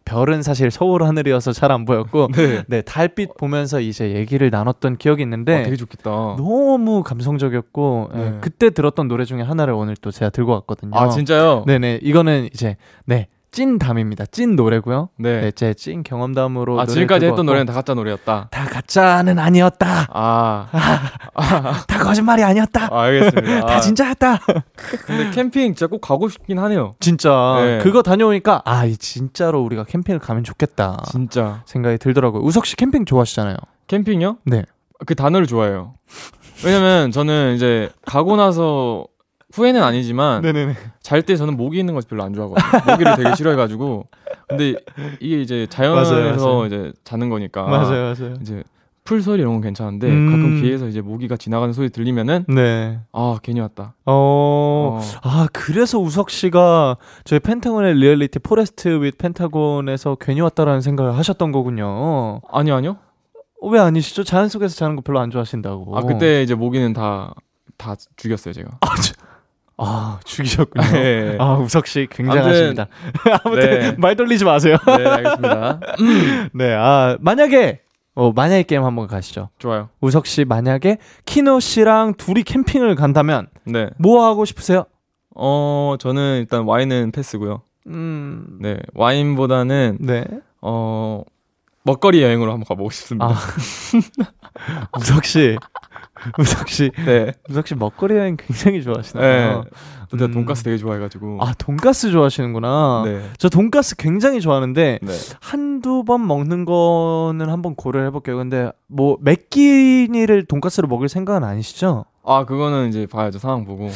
[0.05, 2.63] 별은 사실 서울 하늘이어서 잘 안 보였고 네.
[2.67, 6.09] 네 달빛 보면서 이제 얘기를 나눴던 기억이 있는데 아, 되게 좋겠다.
[6.37, 8.37] 너무 감성적이었고 예, 네.
[8.41, 10.91] 그때 들었던 노래 중에 하나를 오늘 또 제가 들고 왔거든요.
[10.97, 11.63] 아, 진짜요?
[11.67, 14.25] 네네 이거는 이제 네 찐담입니다.
[14.27, 15.09] 찐 노래고요.
[15.17, 15.41] 네.
[15.41, 18.47] 네, 제 찐 경험담으로 아, 지금까지 했던 노래는 다 가짜 노래였다.
[18.49, 20.07] 다 가짜는 아니었다.
[20.13, 20.67] 아.
[21.87, 22.87] 다 거짓말이 아니었다.
[22.91, 23.65] 아, 알겠습니다.
[23.67, 24.39] 다 진짜였다.
[25.05, 26.93] 근데 캠핑 진짜 꼭 가고 싶긴 하네요.
[26.99, 27.79] 진짜 네.
[27.79, 31.63] 그거 다녀오니까 아, 이 진짜로 우리가 캠핑을 가면 좋겠다 진짜.
[31.65, 32.41] 생각이 들더라고요.
[32.43, 33.57] 우석 씨 캠핑 좋아하시잖아요.
[33.87, 34.37] 캠핑요?
[34.45, 34.63] 네.
[35.05, 35.93] 그 단어를 좋아해요.
[36.63, 39.05] 왜냐면 저는 이제 가고 나서
[39.53, 40.41] 후회는 아니지만.
[41.01, 42.91] 잘 때 저는 모기 있는 거 별로 안 좋아하거든요.
[42.91, 44.07] 모기를 되게 싫어해가지고.
[44.47, 44.75] 근데
[45.19, 46.65] 이게 이제 자연에서 맞아요, 맞아요.
[46.65, 47.63] 이제 자는 거니까.
[47.63, 48.35] 맞아요, 맞아요.
[48.41, 48.63] 이제
[49.03, 50.27] 풀 소리 이런 건 괜찮은데 음.
[50.29, 52.99] 가끔 귀에서 이제 모기가 지나가는 소리 들리면은 네.
[53.11, 53.95] 아 괜히 왔다.
[54.05, 54.99] 어.
[54.99, 55.01] 어.
[55.23, 62.41] 아, 그래서 우석 씨가 저희 펜타곤의 리얼리티 Forest with 펜타곤에서 괜히 왔다라는 생각을 하셨던 거군요.
[62.51, 62.97] 아니요 아니요.
[63.61, 64.23] 어, 왜 아니시죠?
[64.23, 65.97] 자연 속에서 자는 거 별로 안 좋아하신다고.
[65.97, 67.33] 아 그때 이제 모기는 다
[67.77, 68.69] 다 죽였어요 제가.
[68.81, 68.87] 아,
[70.23, 70.87] 죽이셨군요.
[70.91, 71.37] 네.
[71.39, 72.87] 아, 우석 씨 굉장하십니다.
[73.43, 73.95] 아무튼 네.
[73.97, 74.77] 말 돌리지 마세요.
[74.85, 75.79] 네 알겠습니다.
[76.53, 77.81] 네, 아, 만약에
[78.13, 79.49] 어, 만약에 게임 한번 가시죠.
[79.57, 79.89] 좋아요.
[80.01, 83.89] 우석 씨 만약에 키노 씨랑 둘이 캠핑을 간다면 네.
[83.97, 84.85] 뭐 하고 싶으세요?
[85.35, 87.61] 어 저는 일단 와인은 패스고요.
[87.87, 88.57] 음.
[88.59, 90.25] 네 와인보다는 네.
[90.61, 91.23] 어
[91.83, 93.27] 먹거리 여행으로 한번 가보고 싶습니다.
[93.27, 93.37] 아.
[94.99, 95.57] 우석 씨.
[96.39, 96.91] 우석 씨.
[97.05, 97.33] 네.
[97.49, 98.83] 우석 씨 먹거리 여행 굉장히 네.
[98.83, 99.63] 좋아하시나요?
[100.09, 100.33] 또 제가 음.
[100.33, 101.37] 돈가스 되게 좋아해가지고.
[101.41, 103.03] 아, 돈가스 좋아하시는구나.
[103.05, 103.29] 네.
[103.37, 105.13] 저 돈가스 굉장히 좋아하는데 네.
[105.39, 108.37] 한두 번 먹는 거는 한번 고려를 해볼게요.
[108.37, 112.05] 근데 뭐 몇 끼니를 돈가스로 먹을 생각은 아니시죠?
[112.23, 113.89] 아 그거는 이제 봐야죠 상황 보고.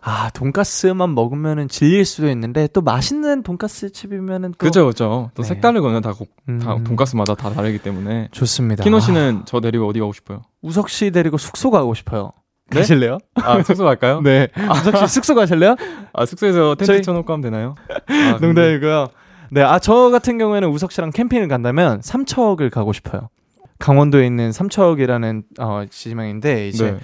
[0.00, 5.30] 아 돈가스만 먹으면은 질릴 수도 있는데 또 맛있는 돈가스 집이면은 또 그죠 그죠.
[5.34, 5.48] 또 네.
[5.48, 6.00] 색다르거든요.
[6.00, 6.26] 다, 고-
[6.62, 6.84] 다 음.
[6.84, 8.28] 돈가스마다 다 다르기 때문에.
[8.30, 8.84] 좋습니다.
[8.84, 10.42] 키노 아, 씨는 저 데리고 어디 가고 싶어요?
[10.62, 12.32] 우석 씨 데리고 숙소 가고 싶어요.
[12.70, 12.78] 네?
[12.80, 13.18] 가실래요?
[13.34, 14.20] 아 숙소 갈까요?
[14.24, 14.48] 네.
[14.56, 15.74] 우석 씨 숙소 가실래요?
[16.12, 17.74] 아 숙소에서 텐트 저희- 쳐놓고 하면 되나요?
[18.08, 19.08] 아, 농담이고요.
[19.50, 23.28] 네, 아 저 같은 경우에는 우석 씨랑 캠핑을 간다면 삼척을 가고 싶어요.
[23.78, 26.98] 강원도에 있는 삼척이라는 어, 지명인데 이제 네.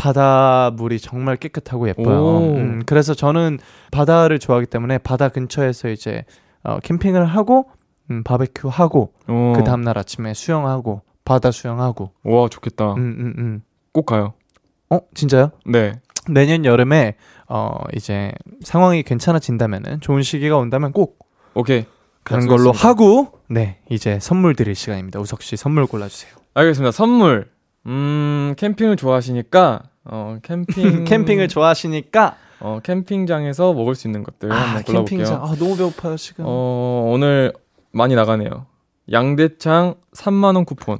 [0.00, 2.22] 바다 물이 정말 깨끗하고 예뻐요.
[2.22, 2.54] 오.
[2.56, 3.58] 음, 그래서 저는
[3.90, 6.24] 바다를 좋아하기 때문에 바다 근처에서 이제
[6.62, 7.68] 어, 캠핑을 하고
[8.10, 9.52] 음, 바베큐 하고 어.
[9.54, 12.12] 그 다음 날 아침에 수영하고 바다 수영하고.
[12.24, 12.94] 와 좋겠다.
[12.94, 13.62] 음, 음, 음.
[13.92, 14.32] 꼭 가요.
[14.88, 15.50] 어, 진짜요?
[15.66, 15.92] 네.
[16.30, 17.16] 내년 여름에
[17.50, 18.32] 어 이제
[18.62, 21.18] 상황이 괜찮아진다면은 좋은 시기가 온다면 꼭
[21.52, 21.84] 오케이.
[22.24, 22.72] 가는 걸로.
[22.72, 25.20] 하고 네 이제 선물 드릴 시간입니다.
[25.20, 26.32] 우석 씨 선물 골라주세요.
[26.54, 26.90] 알겠습니다.
[26.90, 27.50] 선물.
[27.86, 35.04] 음 캠핑을 좋아하시니까 어 캠핑 캠핑을 좋아하시니까 어 캠핑장에서 먹을 수 있는 것들 한번 골라볼게요.
[35.04, 36.44] 캠핑장 아 너무 배고파요 지금.
[36.46, 37.52] 어 오늘
[37.92, 38.66] 많이 나가네요.
[39.10, 40.98] 양대창 3만 원 쿠폰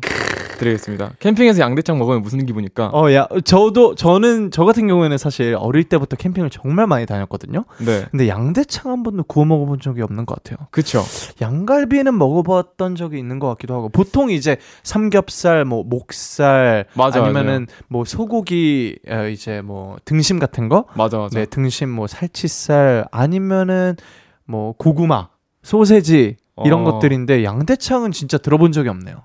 [0.61, 1.13] 드리겠습니다.
[1.19, 2.91] 캠핑에서 양대창 먹으면 무슨 기분일까?
[2.93, 7.65] 어, 야, 저도, 저는, 저 같은 경우에는 사실 어릴 때부터 캠핑을 정말 많이 다녔거든요.
[7.79, 8.05] 네.
[8.11, 10.69] 근데 양대창 한 번도 구워 먹어본 적이 없는 것 같아요.
[10.71, 11.03] 그쵸.
[11.41, 18.05] 양갈비는 먹어봤던 적이 있는 것 같기도 하고, 보통 이제 삼겹살, 뭐, 목살, 맞아, 아니면은 뭐,
[18.05, 20.85] 소고기, 어, 이제 뭐, 등심 같은 거?
[20.95, 21.39] 맞아 맞아.
[21.39, 23.97] 네, 등심, 뭐, 살치살, 아니면은
[24.45, 25.29] 뭐, 고구마,
[25.63, 26.93] 소세지, 이런 어.
[26.93, 29.25] 것들인데, 양대창은 진짜 들어본 적이 없네요.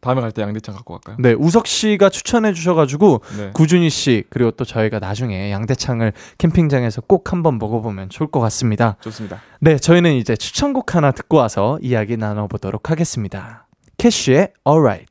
[0.00, 1.16] 다음에 갈 때 양대창 갖고 갈까요?
[1.18, 3.50] 네, 우석 씨가 추천해 주셔가지고, 네.
[3.54, 8.96] 구준희 씨 그리고 또 저희가 나중에 양대창을 캠핑장에서 꼭 한번 먹어보면 좋을 것 같습니다.
[9.00, 9.40] 좋습니다.
[9.60, 13.66] 네, 저희는 이제 추천곡 하나 듣고 와서 이야기 나눠보도록 하겠습니다.
[13.96, 15.06] 캐쉬의 Alright.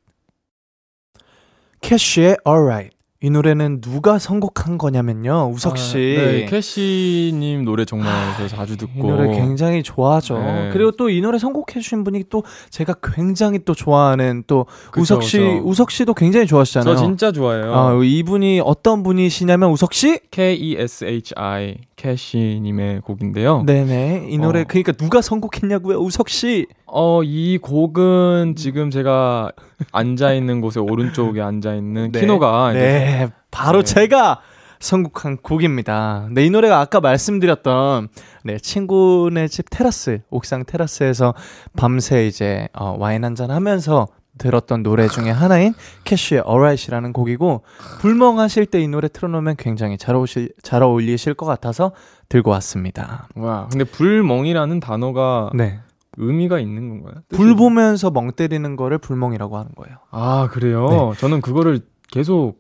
[1.82, 5.50] 캐쉬의 Alright 이 노래는 누가 선곡한 거냐면요.
[5.54, 6.16] 우석 씨.
[6.20, 10.38] 아, 네, 캐시님 노래 정말 저 자주 듣고 이 노래 굉장히 좋아하죠.
[10.38, 10.70] 네.
[10.74, 15.24] 그리고 또 이 노래 선곡해 주신 분이 또 제가 굉장히 또 좋아하는 또 그쵸, 우석
[15.24, 15.62] 씨, 그쵸.
[15.64, 16.94] 우석 씨도 굉장히 좋아하시잖아요.
[16.96, 17.74] 저 진짜 좋아해요.
[17.74, 20.20] 아, 이분이 어떤 분이시냐면 우석 씨?
[20.30, 23.64] K E S H I 캐시님의 곡인데요.
[23.66, 24.28] 네네.
[24.30, 24.66] 이 노래 어.
[24.68, 25.98] 그러니까 누가 선곡했냐고요?
[26.00, 26.68] 우석 씨.
[26.86, 29.52] 어, 이 곡은 지금 제가
[29.92, 32.20] 앉아 있는 곳에 오른쪽에 앉아 있는 네.
[32.20, 33.94] 키노가 네, 바로 네.
[33.94, 34.42] 제가
[34.80, 36.28] 선곡한 곡입니다.
[36.32, 38.10] 네, 이 노래가 아까 말씀드렸던
[38.44, 41.34] 네, 친구네 집 테라스, 옥상 테라스에서
[41.76, 44.08] 밤새 이제 어, 와인 한잔 하면서
[44.38, 47.64] 들었던 노래 중에 하나인 캐쉬의 Alright이라는 곡이고
[48.02, 51.94] 불멍하실 때 이 노래 틀어놓으면 굉장히 잘, 어울리실, 잘 어울리실 것 같아서
[52.28, 53.30] 들고 왔습니다.
[53.36, 55.80] 와, 근데 불멍이라는 단어가 네.
[56.18, 57.24] 의미가 있는 건가요?
[57.30, 59.98] 불 보면서 멍 때리는 거를 불멍이라고 하는 거예요.
[60.12, 60.88] 아, 그래요?
[60.90, 61.20] 네.
[61.20, 62.56] 저는 그거를 계속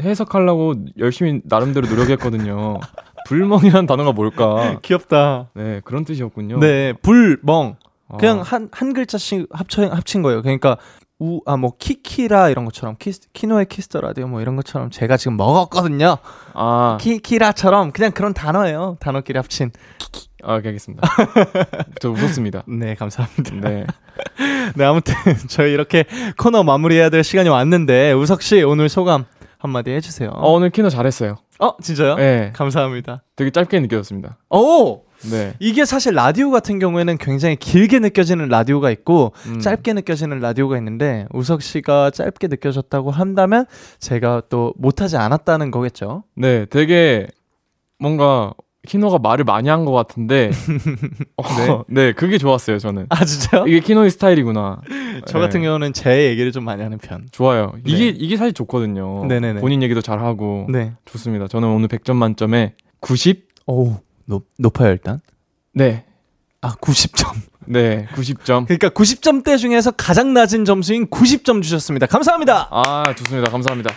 [0.00, 2.80] 해석하려고 열심히 나름대로 노력했거든요.
[3.26, 4.78] 불멍이라는 단어가 뭘까?
[4.82, 5.50] 귀엽다.
[5.54, 6.58] 네, 그런 뜻이었군요.
[6.60, 7.76] 네, 불멍.
[8.08, 10.42] 아, 그냥 한, 한 글자씩 합쳐, 합친 거예요.
[10.42, 10.76] 그러니까,
[11.18, 15.16] 우, 아, 뭐, 키키라 이런 것처럼, 키스, 키노의 Kiss the Radio 뭐 이런 것처럼 제가
[15.16, 16.18] 지금 먹었거든요.
[16.52, 18.98] 아, 키키라처럼 그냥 그런 단어예요.
[19.00, 19.70] 단어끼리 합친.
[19.70, 21.08] 아, 오케이, 알겠습니다.
[22.00, 22.64] 저 웃었습니다.
[22.66, 23.54] 네, 감사합니다.
[23.56, 23.86] 네.
[24.76, 25.14] 네, 아무튼
[25.48, 26.04] 저희 이렇게
[26.36, 29.24] 코너 마무리해야 될 시간이 왔는데, 우석 씨 오늘 소감
[29.58, 30.30] 한마디 해주세요.
[30.30, 31.36] 어, 오늘 키노 잘했어요.
[31.58, 32.16] 어, 진짜요?
[32.16, 32.52] 네.
[32.54, 33.22] 감사합니다.
[33.36, 34.38] 되게 짧게 느껴졌습니다.
[34.50, 35.04] 오!
[35.30, 35.54] 네.
[35.58, 39.60] 이게 사실 라디오 같은 경우에는 굉장히 길게 느껴지는 라디오가 있고, 음.
[39.60, 43.64] 짧게 느껴지는 라디오가 있는데 우석 씨가 짧게 느껴졌다고 한다면
[44.00, 46.24] 제가 또 못하지 않았다는 거겠죠.
[46.34, 47.28] 네, 되게
[47.98, 48.52] 뭔가
[48.86, 50.50] 키노가 말을 많이 한 것 같은데,
[51.36, 52.12] 어, 네.
[52.12, 53.06] 그게 좋았어요, 저는.
[53.08, 53.66] 아 진짜요?
[53.66, 54.80] 이게 키노의 스타일이구나.
[55.26, 55.66] 저 같은 네.
[55.66, 57.26] 경우는 제 얘기를 좀 많이 하는 편.
[57.32, 57.72] 좋아요.
[57.76, 57.82] 네.
[57.86, 59.26] 이게, 이게 사실 좋거든요.
[59.26, 59.60] 네네네.
[59.60, 60.66] 본인 얘기도 잘하고.
[60.70, 60.92] 네.
[61.06, 61.48] 좋습니다.
[61.48, 63.48] 저는 오늘 100점 만점에 90?
[63.66, 65.20] 오 높 높아요 일단.
[65.74, 66.04] 네.
[66.62, 67.34] 아 90점.
[67.66, 68.66] 네, 90점.
[68.66, 72.06] 그러니까 90점대 중에서 가장 낮은 점수인 90점 주셨습니다.
[72.06, 72.68] 감사합니다.
[72.70, 73.50] 아, 좋습니다.
[73.50, 73.94] 감사합니다.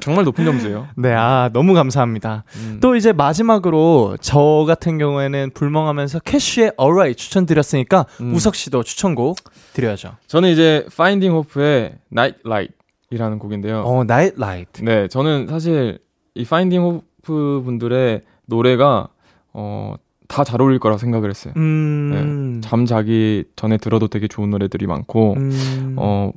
[0.00, 0.88] 정말 높은 점수예요.
[0.96, 2.44] 네, 아 너무 감사합니다.
[2.56, 2.78] 음.
[2.80, 8.34] 또 이제 마지막으로 저 같은 경우에는 불멍하면서 캐쉬의 Alright 추천드렸으니까 음.
[8.34, 9.38] 우석 씨도 추천곡
[9.72, 10.16] 드려야죠.
[10.26, 13.82] 저는 이제 파인딩 호프의 Night Light이라는 곡인데요.
[13.84, 14.84] 어, Night Light.
[14.84, 15.98] 네, 저는 사실
[16.34, 19.08] 이 파인딩 호프 분들의 노래가
[19.52, 19.94] 어,
[20.32, 21.52] 다 잘 어울릴 거라고 생각을 했어요.
[21.56, 22.60] 음.
[22.64, 25.94] 잠 자기 전에 들어도 되게 좋은 노래들이 많고 음.
[25.98, 26.32] 어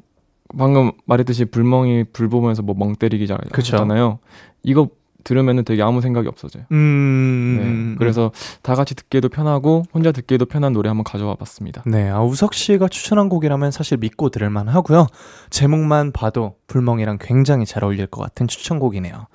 [0.58, 3.75] 방금 말했듯이 불멍이 불 보면서 뭐 멍 때리기 자- 그쵸.
[3.77, 4.19] 하잖아요.
[4.63, 4.89] 이거
[5.25, 6.63] 들으면은 되게 아무 생각이 없어져요.
[6.71, 7.57] 음.
[7.59, 7.95] 네.
[7.99, 11.83] 그래서 다 같이 듣기에도 편하고 혼자 듣기에도 편한 노래 한번 가져와 봤습니다.
[11.85, 15.07] 네, 아, 우석 씨가 추천한 곡이라면 사실 믿고 들을만 하고요.
[15.49, 19.27] 제목만 봐도 불멍이랑 굉장히 잘 어울릴 것 같은 추천곡이네요.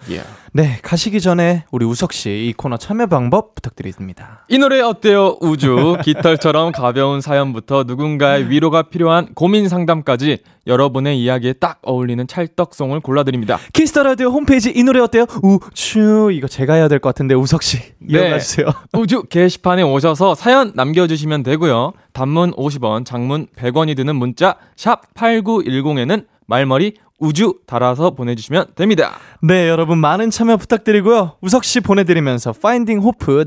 [0.52, 4.44] 네, 가시기 전에 우리 우석 씨 이 코너 참여 방법 부탁드립니다.
[4.48, 5.36] 이 노래 어때요?
[5.40, 13.58] 우주 깃털처럼 가벼운 사연부터 누군가의 위로가 필요한 고민 상담까지 여러분의 이야기에 딱 어울리는 찰떡송을 골라드립니다.
[13.72, 15.26] Kiss the Radio 홈페이지 이 노래 어때요?
[15.42, 18.66] 우추 이거 제가 해야 될 것 같은데 우석 씨 이어가 주세요.
[18.92, 21.92] 우주 게시판에 오셔서 사연 남겨 주시면 되고요.
[22.12, 29.12] 단문 50원, 장문 100원이 드는 문자 샵 8910에는 말머리 우주 달아서 보내주시면 됩니다.
[29.42, 31.36] 네, 여러분 많은 참여 부탁드리고요.
[31.40, 33.44] 우석 씨 보내드리면서 Finding Hope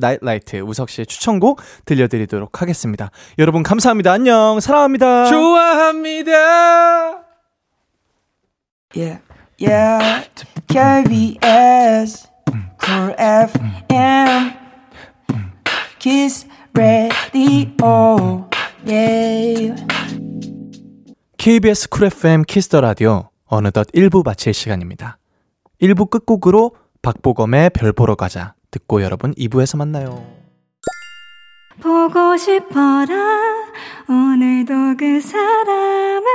[0.62, 3.10] 우석 씨의 추천곡 들려드리도록 하겠습니다.
[3.40, 4.12] 여러분 감사합니다.
[4.12, 5.26] 안녕, 사랑합니다.
[5.26, 6.34] 좋아합니다.
[8.96, 9.22] Yeah,
[9.58, 10.26] yeah.
[10.68, 12.28] KBS,
[12.82, 14.54] Cool FM,
[16.00, 18.50] Kiss Radio.
[18.86, 19.76] Yeah.
[21.38, 25.18] KBS 쿨 FM Kiss the Radio 어느덧 1부 마칠 시간입니다.
[25.82, 30.26] 1부 끝곡으로 박보검의 별 보러 가자 듣고 여러분 2부에서 만나요.
[31.82, 33.14] 보고 싶어라
[34.08, 36.26] 오늘도 그 사람을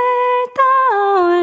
[0.55, 1.38] 떠올리려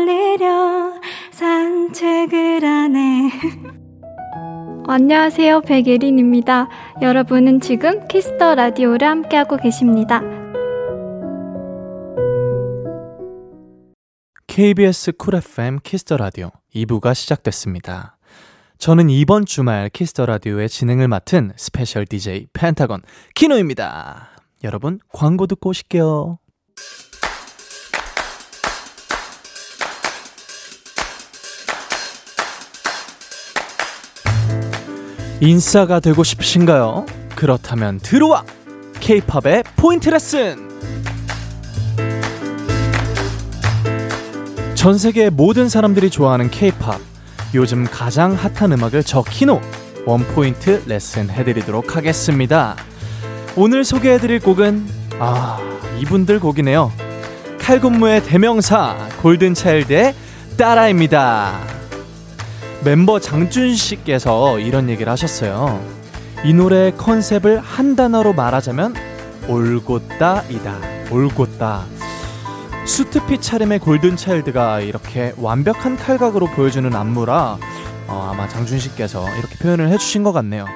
[4.99, 6.71] 안녕하세요 백예린입니다
[7.03, 10.23] 여러분은 지금 Kiss the Radio를 함께하고 계십니다
[14.47, 18.17] KBS Cool FM Kiss the Radio 2부가 시작됐습니다.
[18.79, 23.03] 저는 이번 주말 Kiss the Radio의 진행을 맡은 스페셜 DJ 펜타곤
[23.35, 24.31] 키노입니다.
[24.65, 26.39] 여러분 광고 듣고 오실게요.
[35.40, 37.05] 인싸가 되고 싶으신가요?
[37.35, 38.44] 그렇다면 들어와!
[39.01, 40.66] K-팝의 포인트 레슨!
[44.75, 47.01] 전 세계 모든 사람들이 좋아하는 K-팝.
[47.55, 49.61] 요즘 가장 핫한 음악을 저 키노
[50.07, 52.77] 원포인트 레슨 해드리도록 하겠습니다.
[53.57, 54.87] 오늘 소개해드릴 곡은
[55.18, 55.59] 아
[55.99, 56.92] 이분들 곡이네요.
[57.61, 60.14] 칼군무의 대명사 골든차일드의
[60.57, 61.76] 따라입니다.
[62.85, 65.85] 멤버 장준 씨께서 이런 얘기를 하셨어요.
[66.45, 68.95] 이 노래의 컨셉을 한 단어로 말하자면
[69.49, 70.79] 올곧다이다.
[71.11, 71.85] 올곧다.
[72.85, 77.59] 수트핏 차림의 골든차일드가 이렇게 완벽한 칼각으로 보여주는 안무라
[78.09, 80.67] 어, 아마 장준 씨께서 이렇게 표현을 해주신 것 같네요.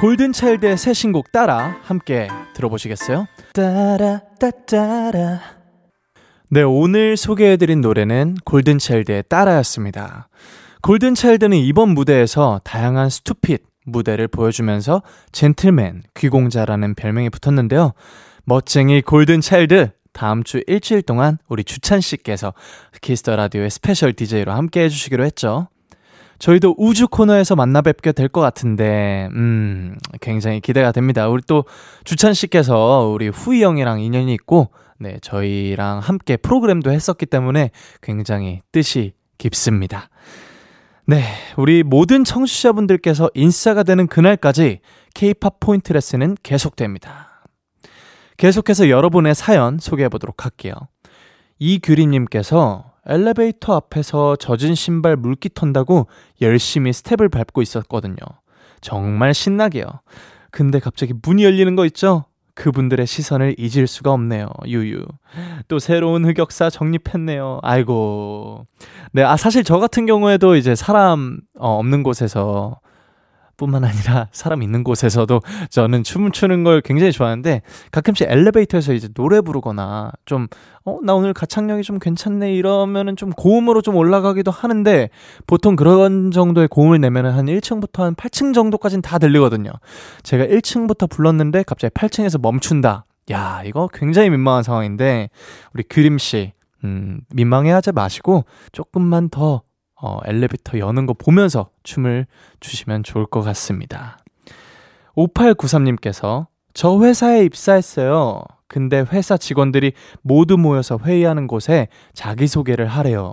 [0.00, 3.26] 골든차일드의 새 신곡 따라 함께 들어보시겠어요?
[3.52, 5.40] 따라 따따라
[6.50, 10.28] 네 오늘 소개해드린 노래는 골든차일드의 따라였습니다.
[10.84, 17.94] 골든차일드는 이번 무대에서 다양한 스투핏 무대를 보여주면서 젠틀맨, 귀공자라는 별명이 붙었는데요.
[18.44, 22.52] 멋쟁이 골든차일드 다음 주 일주일 동안 우리 주찬 씨께서
[23.00, 25.68] Kiss the Radio의 스페셜 DJ로 함께 해주시기로 했죠.
[26.38, 31.28] 저희도 우주 코너에서 만나 뵙게 될 것 같은데, 음, 굉장히 기대가 됩니다.
[31.28, 31.64] 우리 또
[32.04, 34.68] 주찬 씨께서 우리 후이 형이랑 인연이 있고,
[34.98, 37.70] 네, 저희랑 함께 프로그램도 했었기 때문에
[38.02, 40.10] 굉장히 뜻이 깊습니다.
[41.06, 41.22] 네,
[41.58, 44.80] 우리 모든 청취자분들께서 인싸가 되는 그날까지
[45.12, 47.44] K-팝 포인트 레슨은 계속됩니다.
[48.38, 50.72] 계속해서 여러분의 사연 소개해 보도록 할게요.
[51.58, 56.08] 이규리님께서 엘리베이터 앞에서 젖은 신발 물기 턴다고
[56.40, 58.16] 열심히 스텝을 밟고 있었거든요.
[58.80, 59.84] 정말 신나게요.
[60.50, 62.24] 근데 갑자기 문이 열리는 거 있죠?
[62.54, 64.48] 그분들의 시선을 잊을 수가 없네요.
[64.66, 65.04] 유유.
[65.68, 67.60] 또 새로운 흑역사 정립했네요.
[67.62, 68.66] 아이고.
[69.12, 72.78] 네, 아, 사실 저 같은 경우에도 이제 사람 어, 없는 곳에서
[73.56, 75.40] 뿐만 아니라 사람 있는 곳에서도
[75.70, 80.48] 저는 춤을 추는 걸 굉장히 좋아하는데 가끔씩 엘리베이터에서 이제 노래 부르거나 좀,
[80.84, 85.10] 어, 나 오늘 가창력이 좀 괜찮네 이러면은 좀 고음으로 좀 올라가기도 하는데
[85.46, 89.70] 보통 그런 정도의 고음을 내면은 한 1층부터 한 8층 정도까지는 다 들리거든요.
[90.22, 93.06] 제가 1층부터 불렀는데 갑자기 8층에서 멈춘다.
[93.30, 95.30] 야, 이거 굉장히 민망한 상황인데
[95.72, 96.52] 우리 그림씨,
[96.84, 99.62] 음, 민망해 하지 마시고 조금만 더
[100.06, 102.26] 어, 엘리베이터 여는 거 보면서 춤을
[102.60, 104.18] 추시면 좋을 것 같습니다.
[105.16, 108.42] 5893님께서 저 회사에 입사했어요.
[108.68, 113.32] 근데 회사 직원들이 모두 모여서 회의하는 곳에 자기소개를 하래요.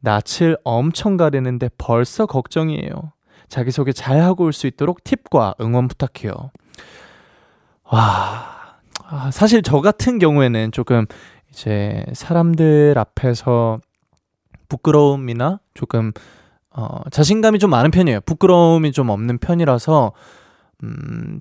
[0.00, 3.12] 낯을 엄청 가리는데 벌써 걱정이에요.
[3.48, 6.32] 자기소개 잘 하고 올 수 있도록 팁과 응원 부탁해요.
[7.84, 11.06] 와, 아, 사실 저 같은 경우에는 조금
[11.50, 13.78] 이제 사람들 앞에서
[14.68, 16.12] 부끄러움이나 조금
[16.70, 18.20] 어, 자신감이 좀 많은 편이에요.
[18.22, 20.12] 부끄러움이 좀 없는 편이라서
[20.82, 21.38] 음,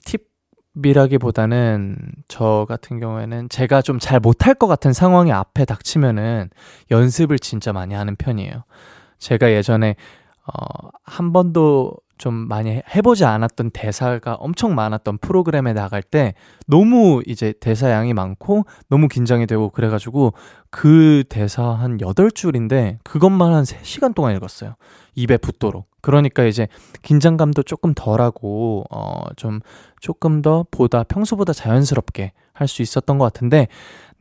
[0.76, 6.50] 팁이라기보다는 저 같은 경우에는 제가 좀 잘 못할 것 같은 상황이 앞에 닥치면은
[6.92, 8.64] 연습을 진짜 많이 하는 편이에요.
[9.20, 9.96] 제가 예전에
[10.46, 16.36] 어, 한 번도 좀 많이 해보지 않았던 대사가 엄청 많았던 프로그램에 나갈 때
[16.68, 20.32] 너무 이제 대사 양이 많고 너무 긴장이 되고 그래가지고
[20.70, 24.76] 그 대사 한 8줄인데 그것만 한 3시간 동안 읽었어요.
[25.16, 25.90] 입에 붙도록.
[26.00, 26.70] 그러니까 이제
[27.02, 29.60] 긴장감도 조금 덜하고, 어, 좀
[30.00, 33.68] 조금 더 보다 평소보다 자연스럽게 할 수 있었던 것 같은데,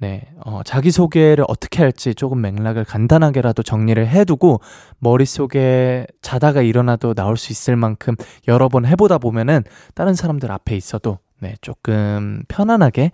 [0.02, 4.60] 네, 어, 자기소개를 어떻게 할지 조금 맥락을 간단하게라도 정리를 해두고
[4.98, 8.16] 머릿속에 자다가 일어나도 나올 수 있을 만큼
[8.48, 9.62] 여러 번 해보다 보면은
[9.94, 13.12] 다른 사람들 앞에 있어도 네, 조금 편안하게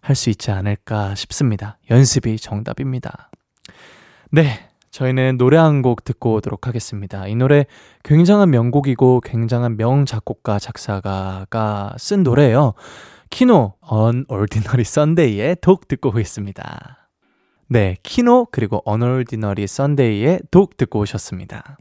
[0.00, 1.76] 할 수 있지 않을까 싶습니다.
[1.90, 3.30] 연습이 정답입니다.
[4.30, 4.66] 네.
[4.92, 7.26] 저희는 노래 한 곡 듣고 오도록 하겠습니다.
[7.28, 7.66] 이 노래
[8.02, 12.72] 굉장한 명곡이고 굉장한 명작곡가 작사가가 쓴 노래예요.
[13.30, 17.08] 키노 Unordinary Sunday의 독 듣고 오겠습니다.
[17.68, 21.78] 네, 키노 그리고 Unordinary Sunday의 독 듣고 오셨습니다.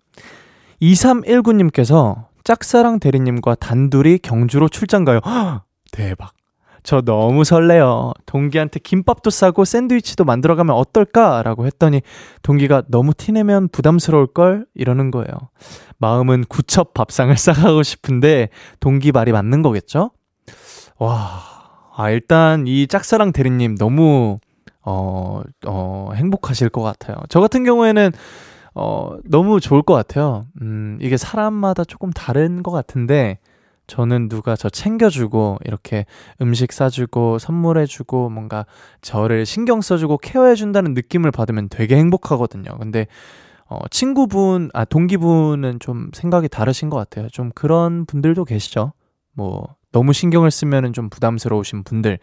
[0.82, 5.20] 2319님께서 짝사랑 대리님과 단둘이 경주로 출장 가요.
[5.26, 6.34] 허, 대박.
[6.84, 8.14] 저 너무 설레요.
[8.26, 11.44] 동기한테 김밥도 싸고 샌드위치도 만들어가면 어떨까?
[11.44, 12.02] 라고 했더니
[12.42, 14.66] 동기가 너무 티내면 부담스러울 걸?
[14.76, 15.28] 이러는 거예요.
[15.98, 20.12] 마음은 구첩 밥상을 싸가고 싶은데 동기 말이 맞는 거겠죠?
[21.00, 21.42] 와,
[21.96, 24.40] 아, 일단 이 짝사랑 대리님 너무,
[24.84, 27.16] 어, 어, 행복하실 것 같아요.
[27.30, 28.12] 저 같은 경우에는,
[28.76, 30.46] 어, 너무 좋을 것 같아요.
[30.62, 33.40] 음, 이게 사람마다 조금 다른 것 같은데,
[33.88, 36.06] 저는 누가 저 챙겨주고, 이렇게
[36.42, 38.66] 음식 싸주고, 선물해주고, 뭔가
[39.02, 42.78] 저를 신경 써주고, 케어해준다는 느낌을 받으면 되게 행복하거든요.
[42.78, 43.08] 근데,
[43.68, 47.30] 어, 친구분, 아, 동기분은 좀 생각이 다르신 것 같아요.
[47.30, 48.94] 좀 그런 분들도 계시죠.
[49.34, 52.20] 뭐, 너무 신경을 쓰면은 좀 부담스러우신 분들,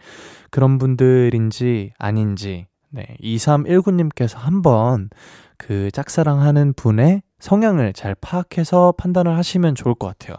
[0.51, 5.09] 그런 분들인지 아닌지, 네, 2319님께서 한번
[5.57, 10.37] 그 짝사랑하는 분의 성향을 잘 파악해서 판단을 하시면 좋을 것 같아요.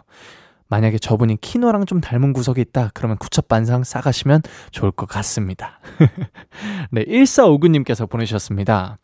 [0.67, 5.79] 만약에 저분이 키노랑 좀 닮은 구석이 있다, 그러면 구첩반상 싸가시면 좋을 것 같습니다.
[6.91, 8.97] 네, 1459님께서 보내주셨습니다.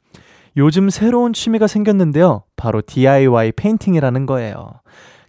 [0.58, 2.44] 요즘 새로운 취미가 생겼는데요.
[2.56, 4.80] 바로 DIY 페인팅이라는 거예요.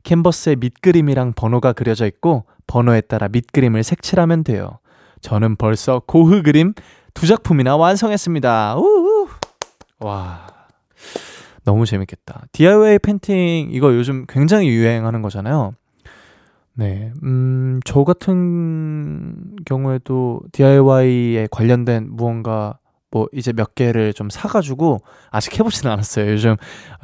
[0.05, 4.79] 캔버스에 밑그림이랑 번호가 그려져 있고, 번호에 따라 밑그림을 색칠하면 돼요.
[5.21, 6.75] 저는 벌써 고흐 그림
[7.15, 8.77] 두 작품이나 완성했습니다.
[8.77, 9.29] 우우.
[10.01, 10.47] 와.
[11.65, 12.45] 너무 재밌겠다.
[12.53, 15.73] DIY 펜팅 이거 요즘 굉장히 유행하는 거잖아요.
[16.75, 17.13] 네.
[17.25, 22.79] 음, 저 같은 경우에도 DIY에 관련된 무언가
[23.11, 24.99] 뭐 이제 몇 개를 좀 사가지고
[25.31, 26.31] 아직 해보지는 않았어요.
[26.31, 26.57] 요즘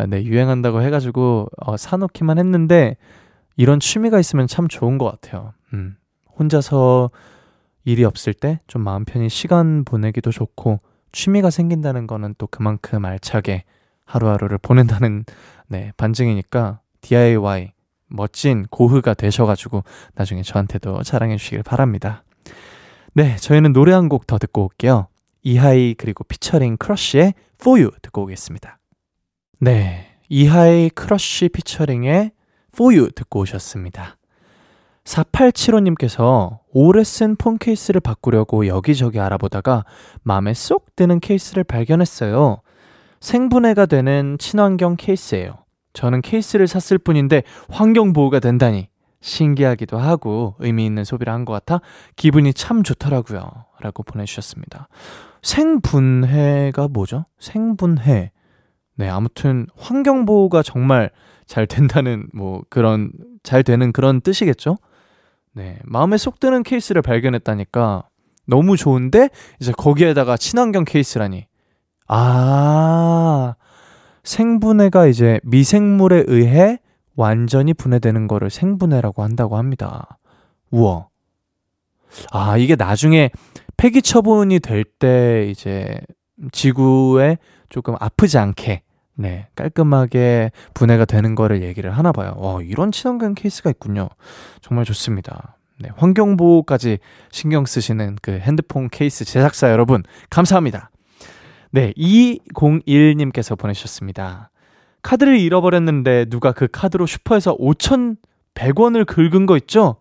[0.09, 2.97] 네 유행한다고 해가지고 어, 사놓기만 했는데
[3.57, 5.53] 이런 취미가 있으면 참 좋은 것 같아요.
[5.75, 5.97] 음,
[6.39, 7.11] 혼자서
[7.85, 10.81] 일이 없을 때 좀 마음 편히 시간 보내기도 좋고
[11.13, 13.65] 취미가 생긴다는 거는 또 그만큼 알차게
[14.05, 15.25] 하루하루를 보낸다는
[15.69, 17.73] 네, 반증이니까 DIY
[18.09, 19.85] 멋진 고흐가 되셔가지고
[20.15, 22.25] 나중에 저한테도 자랑해 주시길 바랍니다.
[23.15, 25.09] 네, 저희는 노래 한 곡 더 듣고 올게요.
[25.43, 28.79] 이하이 그리고 피처링 크러쉬의 For You 듣고 오겠습니다.
[29.61, 32.33] 네, 이하이 크러쉬 피처링의
[32.75, 34.17] For You 듣고 오셨습니다.
[35.05, 39.85] 4875님께서 오래 쓴 폰 케이스를 바꾸려고 여기저기 알아보다가
[40.23, 42.61] 마음에 쏙 드는 케이스를 발견했어요.
[43.21, 45.59] 생분해가 되는 친환경 케이스예요.
[45.93, 48.89] 저는 케이스를 샀을 뿐인데 환경 보호가 된다니
[49.21, 51.81] 신기하기도 하고 의미 있는 소비를 한 것 같아
[52.17, 53.49] 기분이 참 좋더라고요.
[53.81, 54.89] 라고 보내주셨습니다.
[55.43, 57.27] 생분해가 뭐죠?
[57.39, 58.31] 생분해.
[58.97, 61.11] 네, 아무튼 환경 보호가 정말
[61.53, 64.79] 잘 된다는 뭐 그런 잘 되는 그런 뜻이겠죠?
[65.53, 68.05] 네, 마음에 쏙 드는 케이스를 발견했다니까
[68.47, 69.29] 너무 좋은데
[69.61, 71.45] 이제 거기에다가 친환경 케이스라니.
[72.09, 73.55] 아,
[74.25, 76.79] 생분해가 이제 미생물에 의해
[77.17, 80.19] 완전히 분해되는 거를 생분해라고 한다고 합니다.
[80.71, 81.09] 우와.
[82.31, 83.29] 아, 이게 나중에
[83.77, 86.01] 폐기 처분이 될 때 이제
[86.51, 87.37] 지구에
[87.69, 88.81] 조금 아프지 않게
[89.15, 92.35] 네, 깔끔하게 분해가 되는 거를 얘기를 하나 봐요.
[92.37, 94.09] 와, 이런 친환경 케이스가 있군요.
[94.61, 95.57] 정말 좋습니다.
[95.79, 96.99] 네, 환경보호까지
[97.31, 100.91] 신경 쓰시는 그 핸드폰 케이스 제작사 여러분, 감사합니다.
[101.71, 104.51] 네, 201님께서 보내주셨습니다.
[105.03, 109.97] 카드를 잃어버렸는데 누가 그 카드로 슈퍼에서 5,100원을 긁은 거 있죠?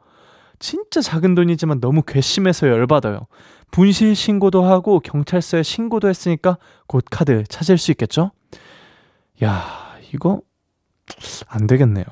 [0.59, 3.25] 진짜 작은 돈이지만 너무 괘씸해서 열받아요.
[3.71, 6.57] 분실 신고도 하고 경찰서에 신고도 했으니까
[6.87, 8.31] 곧 카드 찾을 수 있겠죠?
[9.43, 9.63] 야,
[10.13, 10.41] 이거
[11.47, 12.05] 안 되겠네요.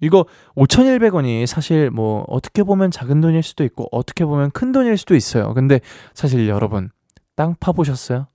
[0.00, 0.26] 이거
[0.56, 5.54] 5,100원이 사실 뭐 어떻게 보면 작은 돈일 수도 있고 어떻게 보면 큰 돈일 수도 있어요.
[5.54, 5.80] 근데
[6.14, 6.90] 사실 여러분
[7.36, 8.26] 땅 파보셨어요?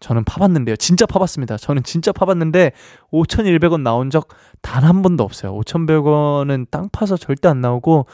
[0.00, 0.76] 저는 파봤는데요.
[0.76, 1.56] 진짜 파봤습니다.
[1.56, 2.72] 저는 진짜 파봤는데
[3.12, 4.28] 5,100원 나온 적
[4.60, 5.54] 단 한 번도 없어요.
[5.60, 8.06] 5,100원은 땅 파서 절대 안 나오고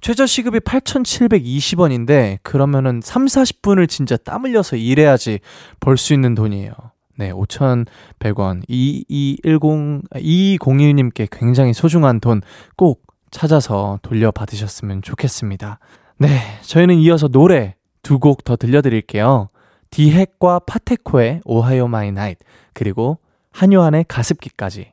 [0.00, 5.40] 최저 시급이 8,720원인데 그러면은 3, 40분을 진짜 땀 흘려서 일해야지
[5.80, 6.72] 벌 수 있는 돈이에요.
[7.16, 8.62] 네, 5,100원.
[8.68, 12.40] 2210, 2201님께 굉장히 소중한 돈
[12.76, 15.78] 꼭 찾아서 돌려받으셨으면 좋겠습니다.
[16.18, 16.28] 네,
[16.62, 19.48] 저희는 이어서 노래 두 곡 더 들려드릴게요.
[19.90, 22.38] 디핵과 파테코의 OHAYO MY NIGHT,
[22.72, 23.18] 그리고
[23.52, 24.92] 한요한의 가습기까지.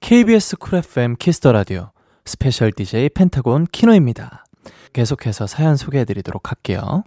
[0.00, 1.90] KBS Cool FM Kiss the Radio
[2.24, 4.44] 스페셜 DJ 펜타곤 키노입니다.
[4.92, 7.04] 계속해서 사연 소개해 드리도록 할게요.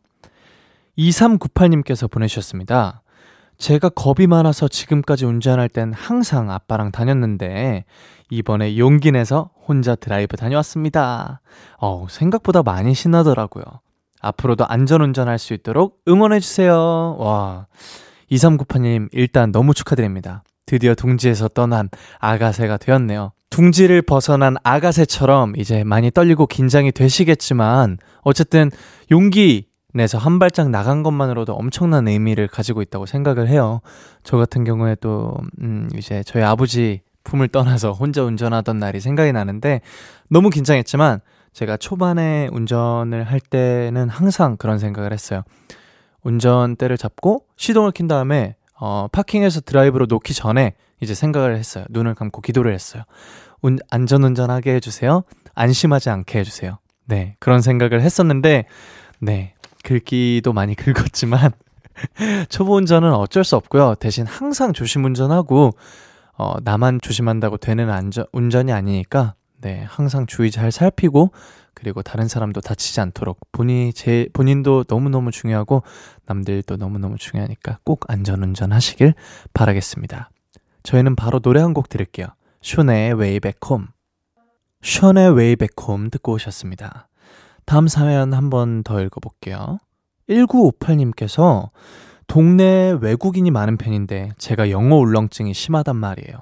[0.97, 3.02] 2398님께서 보내주셨습니다.
[3.63, 7.85] 제가 겁이 많아서 지금까지 운전할 땐 항상 아빠랑 다녔는데
[8.29, 11.39] 이번에 용기 내서 혼자 드라이브 다녀왔습니다.
[11.79, 13.63] 어, 생각보다 많이 신나더라고요.
[14.19, 17.15] 앞으로도 안전운전 할 수 있도록 응원해주세요.
[17.19, 17.67] 와.
[18.29, 20.43] 2398님, 일단 너무 축하드립니다.
[20.65, 21.89] 드디어 둥지에서 떠난
[22.19, 23.31] 아가새가 되었네요.
[23.49, 28.71] 둥지를 벗어난 아가새처럼 이제 많이 떨리고 긴장이 되시겠지만, 어쨌든
[29.09, 33.81] 용기 내서 한 발짝 나간 것만으로도 엄청난 의미를 가지고 있다고 생각을 해요.
[34.23, 39.81] 저 같은 경우에도, 음, 이제 저희 아버지 품을 떠나서 혼자 운전하던 날이 생각이 나는데,
[40.29, 41.21] 너무 긴장했지만,
[41.53, 45.43] 제가 초반에 운전을 할 때는 항상 그런 생각을 했어요.
[46.23, 51.85] 운전대를 잡고 시동을 킨 다음에 어, 파킹에서 드라이브로 놓기 전에 이제 생각을 했어요.
[51.89, 53.03] 눈을 감고 기도를 했어요.
[53.61, 55.23] 운, 안전운전하게 해주세요.
[55.53, 56.79] 안심하지 않게 해주세요.
[57.05, 58.65] 네, 그런 생각을 했었는데,
[59.19, 59.53] 네,
[59.83, 61.51] 긁기도 많이 긁었지만,
[62.49, 63.95] 초보 운전은 어쩔 수 없고요.
[63.95, 65.71] 대신 항상 조심 운전하고,
[66.37, 71.31] 어, 나만 조심한다고 되는 안전, 운전이 아니니까, 네, 항상 주의 잘 살피고
[71.73, 75.83] 그리고 다른 사람도 다치지 않도록 본인이 제 본인도 너무너무 중요하고
[76.25, 79.13] 남들도 너무너무 중요하니까 꼭 안전 운전 하시길
[79.53, 80.29] 바라겠습니다.
[80.83, 82.27] 저희는 바로 노래 한 곡 들을게요.
[82.61, 83.87] 숀의 Way Back Home.
[84.81, 87.07] 숀의 Way Back Home 듣고 오셨습니다.
[87.65, 89.79] 다음 사연 한 번 더 읽어볼게요.
[90.29, 91.69] 1958님께서
[92.27, 96.37] 동네에 외국인이 많은 편인데 제가 영어 울렁증이 심하단 말이에요.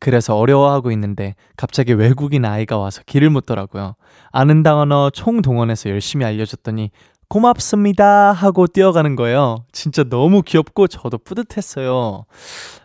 [0.00, 3.94] 그래서 어려워하고 있는데 갑자기 외국인 아이가 와서 길을 묻더라고요.
[4.32, 6.90] 아는 단어 총동원해서 열심히 알려줬더니
[7.28, 9.64] 고맙습니다 하고 뛰어가는 거예요.
[9.70, 12.24] 진짜 너무 귀엽고 저도 뿌듯했어요.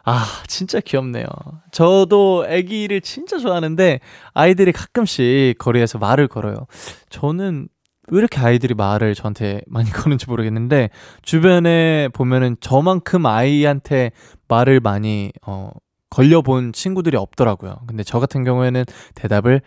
[0.04, 1.26] 아, 진짜 귀엽네요.
[1.72, 4.00] 저도 아기를 진짜 좋아하는데
[4.36, 6.68] 아이들이 가끔씩 거리에서 말을 걸어요.
[7.10, 7.70] 저는
[8.10, 10.90] 왜 이렇게 아이들이 말을 저한테 많이 거는지 모르겠는데
[11.22, 14.12] 주변에 보면은 저만큼 아이한테
[14.48, 15.72] 말을 많이 어
[16.10, 17.78] 걸려본 친구들이 없더라고요.
[17.88, 18.86] 근데 저 같은 경우에는
[19.16, 19.62] 대답을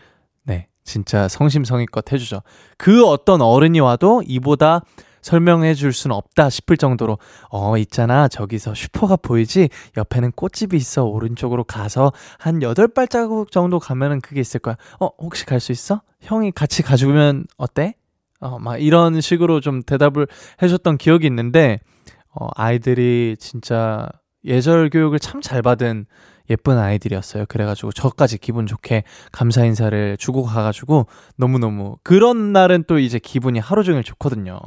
[0.44, 2.40] 네, 진짜 성심성의껏 해주죠.
[2.78, 4.80] 그 어떤 어른이 와도 이보다
[5.20, 7.18] 설명해 줄 수는 없다 싶을 정도로
[7.50, 9.68] 어 있잖아 저기서 슈퍼가 보이지?
[9.96, 11.04] 옆에는 꽃집이 있어.
[11.04, 14.76] 오른쪽으로 가서 한 여덟 발자국 정도 가면은 그게 있을 거야.
[15.00, 16.02] 어 혹시 갈 수 있어?
[16.22, 17.94] 형이 같이 가주면 어때
[18.40, 20.26] 어 막 이런 식으로 좀 대답을
[20.62, 21.80] 해줬던 기억이 있는데
[22.34, 24.08] 어 아이들이 진짜
[24.44, 26.06] 예절 교육을 참 잘 받은
[26.50, 27.44] 예쁜 아이들이었어요.
[27.48, 33.84] 그래가지고 저까지 기분 좋게 감사 인사를 주고 가가지고 너무너무 그런 날은 또 이제 기분이 하루
[33.84, 34.58] 종일 좋거든요.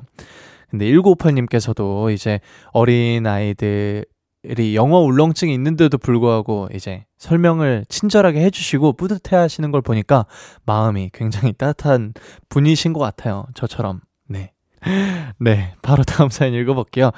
[0.69, 2.39] 근데 1958님께서도 이제
[2.72, 4.05] 어린 아이들
[4.43, 10.25] 이 영어 울렁증이 있는데도 불구하고 이제 설명을 친절하게 해주시고 뿌듯해 하시는 걸 보니까
[10.65, 12.13] 마음이 굉장히 따뜻한
[12.49, 13.45] 분이신 것 같아요.
[13.53, 14.01] 저처럼.
[14.27, 14.53] 네.
[15.39, 15.75] 네.
[15.81, 17.11] 바로 다음 사연 읽어볼게요.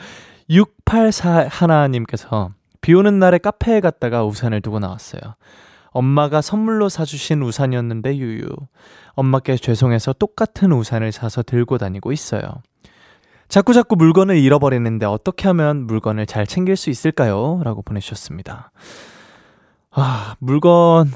[0.50, 2.52] 684 하나님께서
[2.82, 5.22] 비 오는 날에 카페에 갔다가 우산을 두고 나왔어요.
[5.92, 8.50] 엄마가 선물로 사주신 우산이었는데 유유.
[9.14, 12.42] 엄마께 죄송해서 똑같은 우산을 사서 들고 다니고 있어요.
[13.54, 17.62] 자꾸자꾸 물건을 잃어버리는데 어떻게 하면 물건을 잘 챙길 수 있을까요?
[17.64, 18.72] 라고 보내주셨습니다.
[19.92, 21.12] 아, 물건,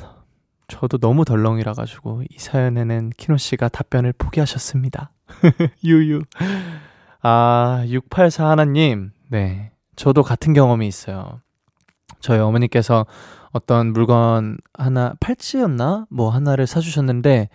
[0.67, 5.09] 저도 너무 덜렁이라 가지고 이 사연에는 키노 씨가 답변을 포기하셨습니다.
[5.83, 6.21] 유유.
[7.23, 9.09] 아, 684 하나님.
[9.29, 9.71] 네.
[9.95, 11.41] 저도 같은 경험이 있어요.
[12.19, 13.07] 저희 어머니께서
[13.49, 16.05] 어떤 물건 하나, 팔찌였나?
[16.11, 17.49] 뭐 하나를 사주셨는데,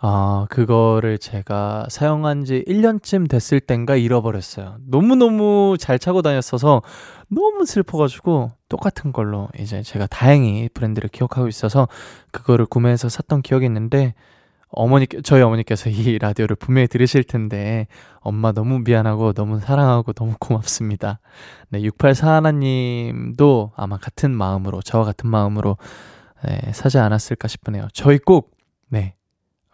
[0.00, 4.76] 아, 그거를 제가 사용한 지 1년쯤 됐을 땐가 잃어버렸어요.
[4.86, 6.82] 너무너무 잘 차고 다녔어서
[7.28, 11.88] 너무 슬퍼가지고 똑같은 걸로 이제 제가 다행히 브랜드를 기억하고 있어서
[12.30, 14.14] 그거를 구매해서 샀던 기억이 있는데
[14.70, 17.86] 어머니, 저희 어머니께서 이 라디오를 분명히 들으실 텐데,
[18.20, 21.20] 엄마 너무 미안하고 너무 사랑하고 너무 고맙습니다.
[21.70, 25.78] 네, 684 하나님도 아마 같은 마음으로, 저와 같은 마음으로,
[26.46, 27.88] 네, 사지 않았을까 싶으네요.
[27.94, 28.50] 저희 꼭,
[28.90, 29.14] 네,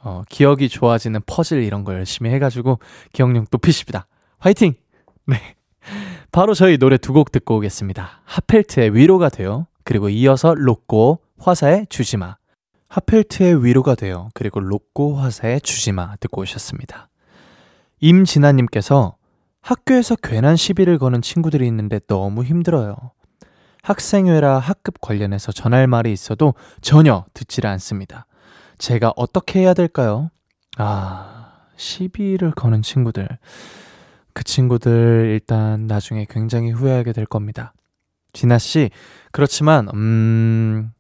[0.05, 2.79] 어, 기억이 좋아지는 퍼즐 이런 거 열심히 해가지고
[3.13, 4.07] 기억력 높이십니다.
[4.39, 4.75] 화이팅!
[5.27, 5.37] 네.
[6.31, 8.21] 바로 저희 노래 두 곡 듣고 오겠습니다.
[8.25, 9.67] 하펠트의 위로가 돼요.
[9.85, 12.37] 그리고 이어서 로꼬, 화사의 주지마.
[12.89, 14.29] 하펠트의 위로가 돼요.
[14.35, 17.09] 그리고 로꼬 화사의 주지마 듣고 오셨습니다.
[18.01, 19.17] 임진아님께서
[19.63, 22.97] 학교에서 괜한 시비를 거는 친구들이 있는데 너무 힘들어요.
[23.83, 28.27] 학생회라 학급 관련해서 전할 말이 있어도 전혀 듣지를 않습니다.
[28.79, 30.31] 제가 어떻게 해야 될까요?
[30.77, 33.29] 아, 시비를 거는 친구들.
[34.33, 37.73] 그 친구들 일단 나중에 굉장히 후회하게 될 겁니다.
[38.33, 38.91] 진아 씨,
[39.31, 40.91] 그렇지만, 음,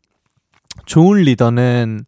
[0.86, 2.04] 좋은 리더는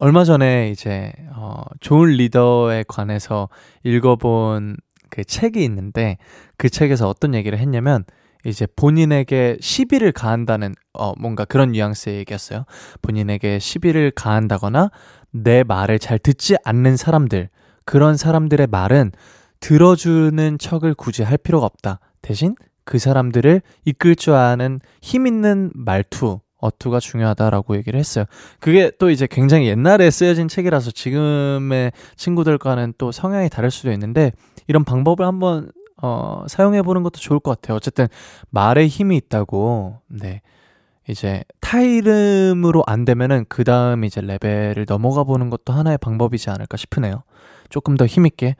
[0.00, 3.50] 얼마 전에 이제 어 좋은 리더에 관해서
[3.84, 4.78] 읽어본
[5.10, 6.16] 그 책이 있는데
[6.56, 8.04] 그 책에서 어떤 얘기를 했냐면
[8.44, 12.64] 이제 본인에게 시비를 가한다는 어 뭔가 그런 뉘앙스의 얘기였어요.
[13.02, 14.90] 본인에게 시비를 가한다거나
[15.30, 17.48] 내 말을 잘 듣지 않는 사람들
[17.84, 19.12] 그런 사람들의 말은
[19.60, 22.00] 들어주는 척을 굳이 할 필요가 없다.
[22.22, 28.24] 대신 그 사람들을 이끌 줄 아는 힘 있는 말투 어투가 중요하다라고 얘기를 했어요.
[28.58, 34.32] 그게 또 이제 굉장히 옛날에 쓰여진 책이라서 지금의 친구들과는 또 성향이 다를 수도 있는데
[34.66, 35.70] 이런 방법을 한번
[36.02, 37.76] 어, 사용해 보는 것도 좋을 것 같아요.
[37.76, 38.06] 어쨌든
[38.50, 40.42] 말에 힘이 있다고 네.
[41.08, 46.76] 이제 타 이름으로 안 되면은 그 다음 이제 레벨을 넘어가 보는 것도 하나의 방법이지 않을까
[46.76, 47.22] 싶으네요.
[47.68, 48.56] 조금 더 힘있게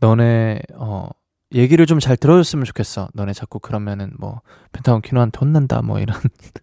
[0.00, 1.08] 너네 어
[1.54, 3.08] 얘기를 좀 잘 들어줬으면 좋겠어.
[3.14, 4.42] 너네 자꾸 그러면은 뭐
[4.72, 6.16] 펜타곤 키노한테 혼난다 뭐 이런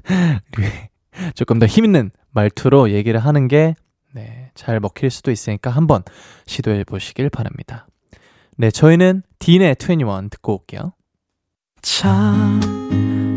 [1.36, 3.76] 조금 더 힘있는 말투로 얘기를 하는 게
[4.14, 6.04] 네, 잘 먹힐 수도 있으니까 한번
[6.46, 7.88] 시도해 보시길 바랍니다.
[8.58, 10.94] 네, 저희는 딘의 21 듣고 올게요.
[11.82, 12.60] 참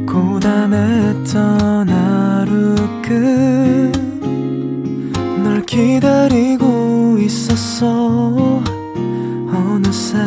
[0.07, 2.75] 고단했던 하루
[5.43, 8.63] 끝널 기다리고 있었어
[9.49, 10.19] 어느새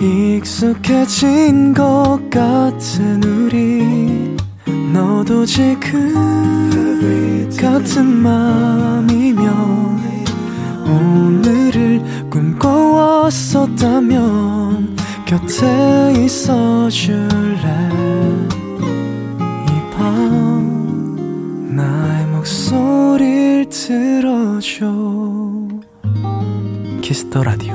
[0.00, 4.36] 익숙해진 것 같은 우리
[4.92, 6.14] 너도 지금
[7.60, 9.44] 같은 맘이면
[10.86, 12.00] 오늘을
[12.30, 17.58] 꿈꿔왔었다면 곁에 있어줄래
[19.66, 24.86] 이 밤 나의 목소리를 들어줘
[27.02, 27.74] Kiss the Radio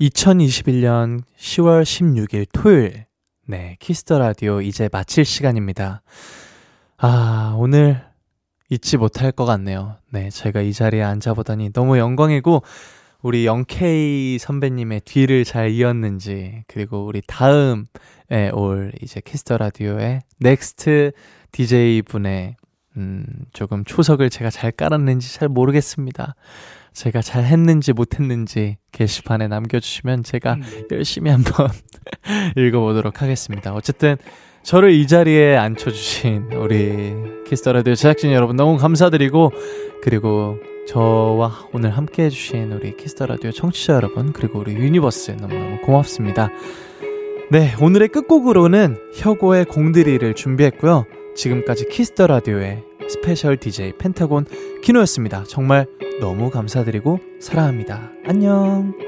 [0.00, 3.06] 2021년 10월 16일 토요일.
[3.46, 6.02] 네, Kiss the Radio 이제 마칠 시간입니다.
[6.98, 8.04] 아, 오늘
[8.70, 9.96] 잊지 못할 것 같네요.
[10.10, 12.62] 네, 제가 이 자리에 앉아보다니 너무 영광이고,
[13.22, 21.12] 우리 영케이 선배님의 뒤를 잘 이었는지, 그리고 우리 다음에 올 이제 Kiss the Radio의 next
[21.52, 22.56] DJ 분의
[22.96, 26.34] 음, 조금 초석을 제가 잘 깔았는지 잘 모르겠습니다.
[26.92, 30.56] 제가 잘 했는지 못했는지 게시판에 남겨주시면 제가
[30.90, 31.68] 열심히 한번
[32.56, 33.72] 읽어보도록 하겠습니다.
[33.72, 34.16] 어쨌든
[34.64, 39.52] 저를 이 자리에 앉혀주신 우리 Kiss the Radio 제작진 여러분 너무 감사드리고
[40.02, 45.80] 그리고 저와 오늘 함께 해주신 우리 Kiss the Radio 청취자 여러분 그리고 우리 유니버스 너무너무
[45.82, 46.50] 고맙습니다.
[47.50, 51.06] 네 오늘의 끝곡으로는 혁오의 공드리를 준비했고요.
[51.34, 54.44] 지금까지 Kiss the Radio의 스페셜 DJ 펜타곤
[54.82, 55.44] 키노였습니다.
[55.44, 55.86] 정말
[56.20, 58.10] 너무 감사드리고 사랑합니다.
[58.26, 59.07] 안녕.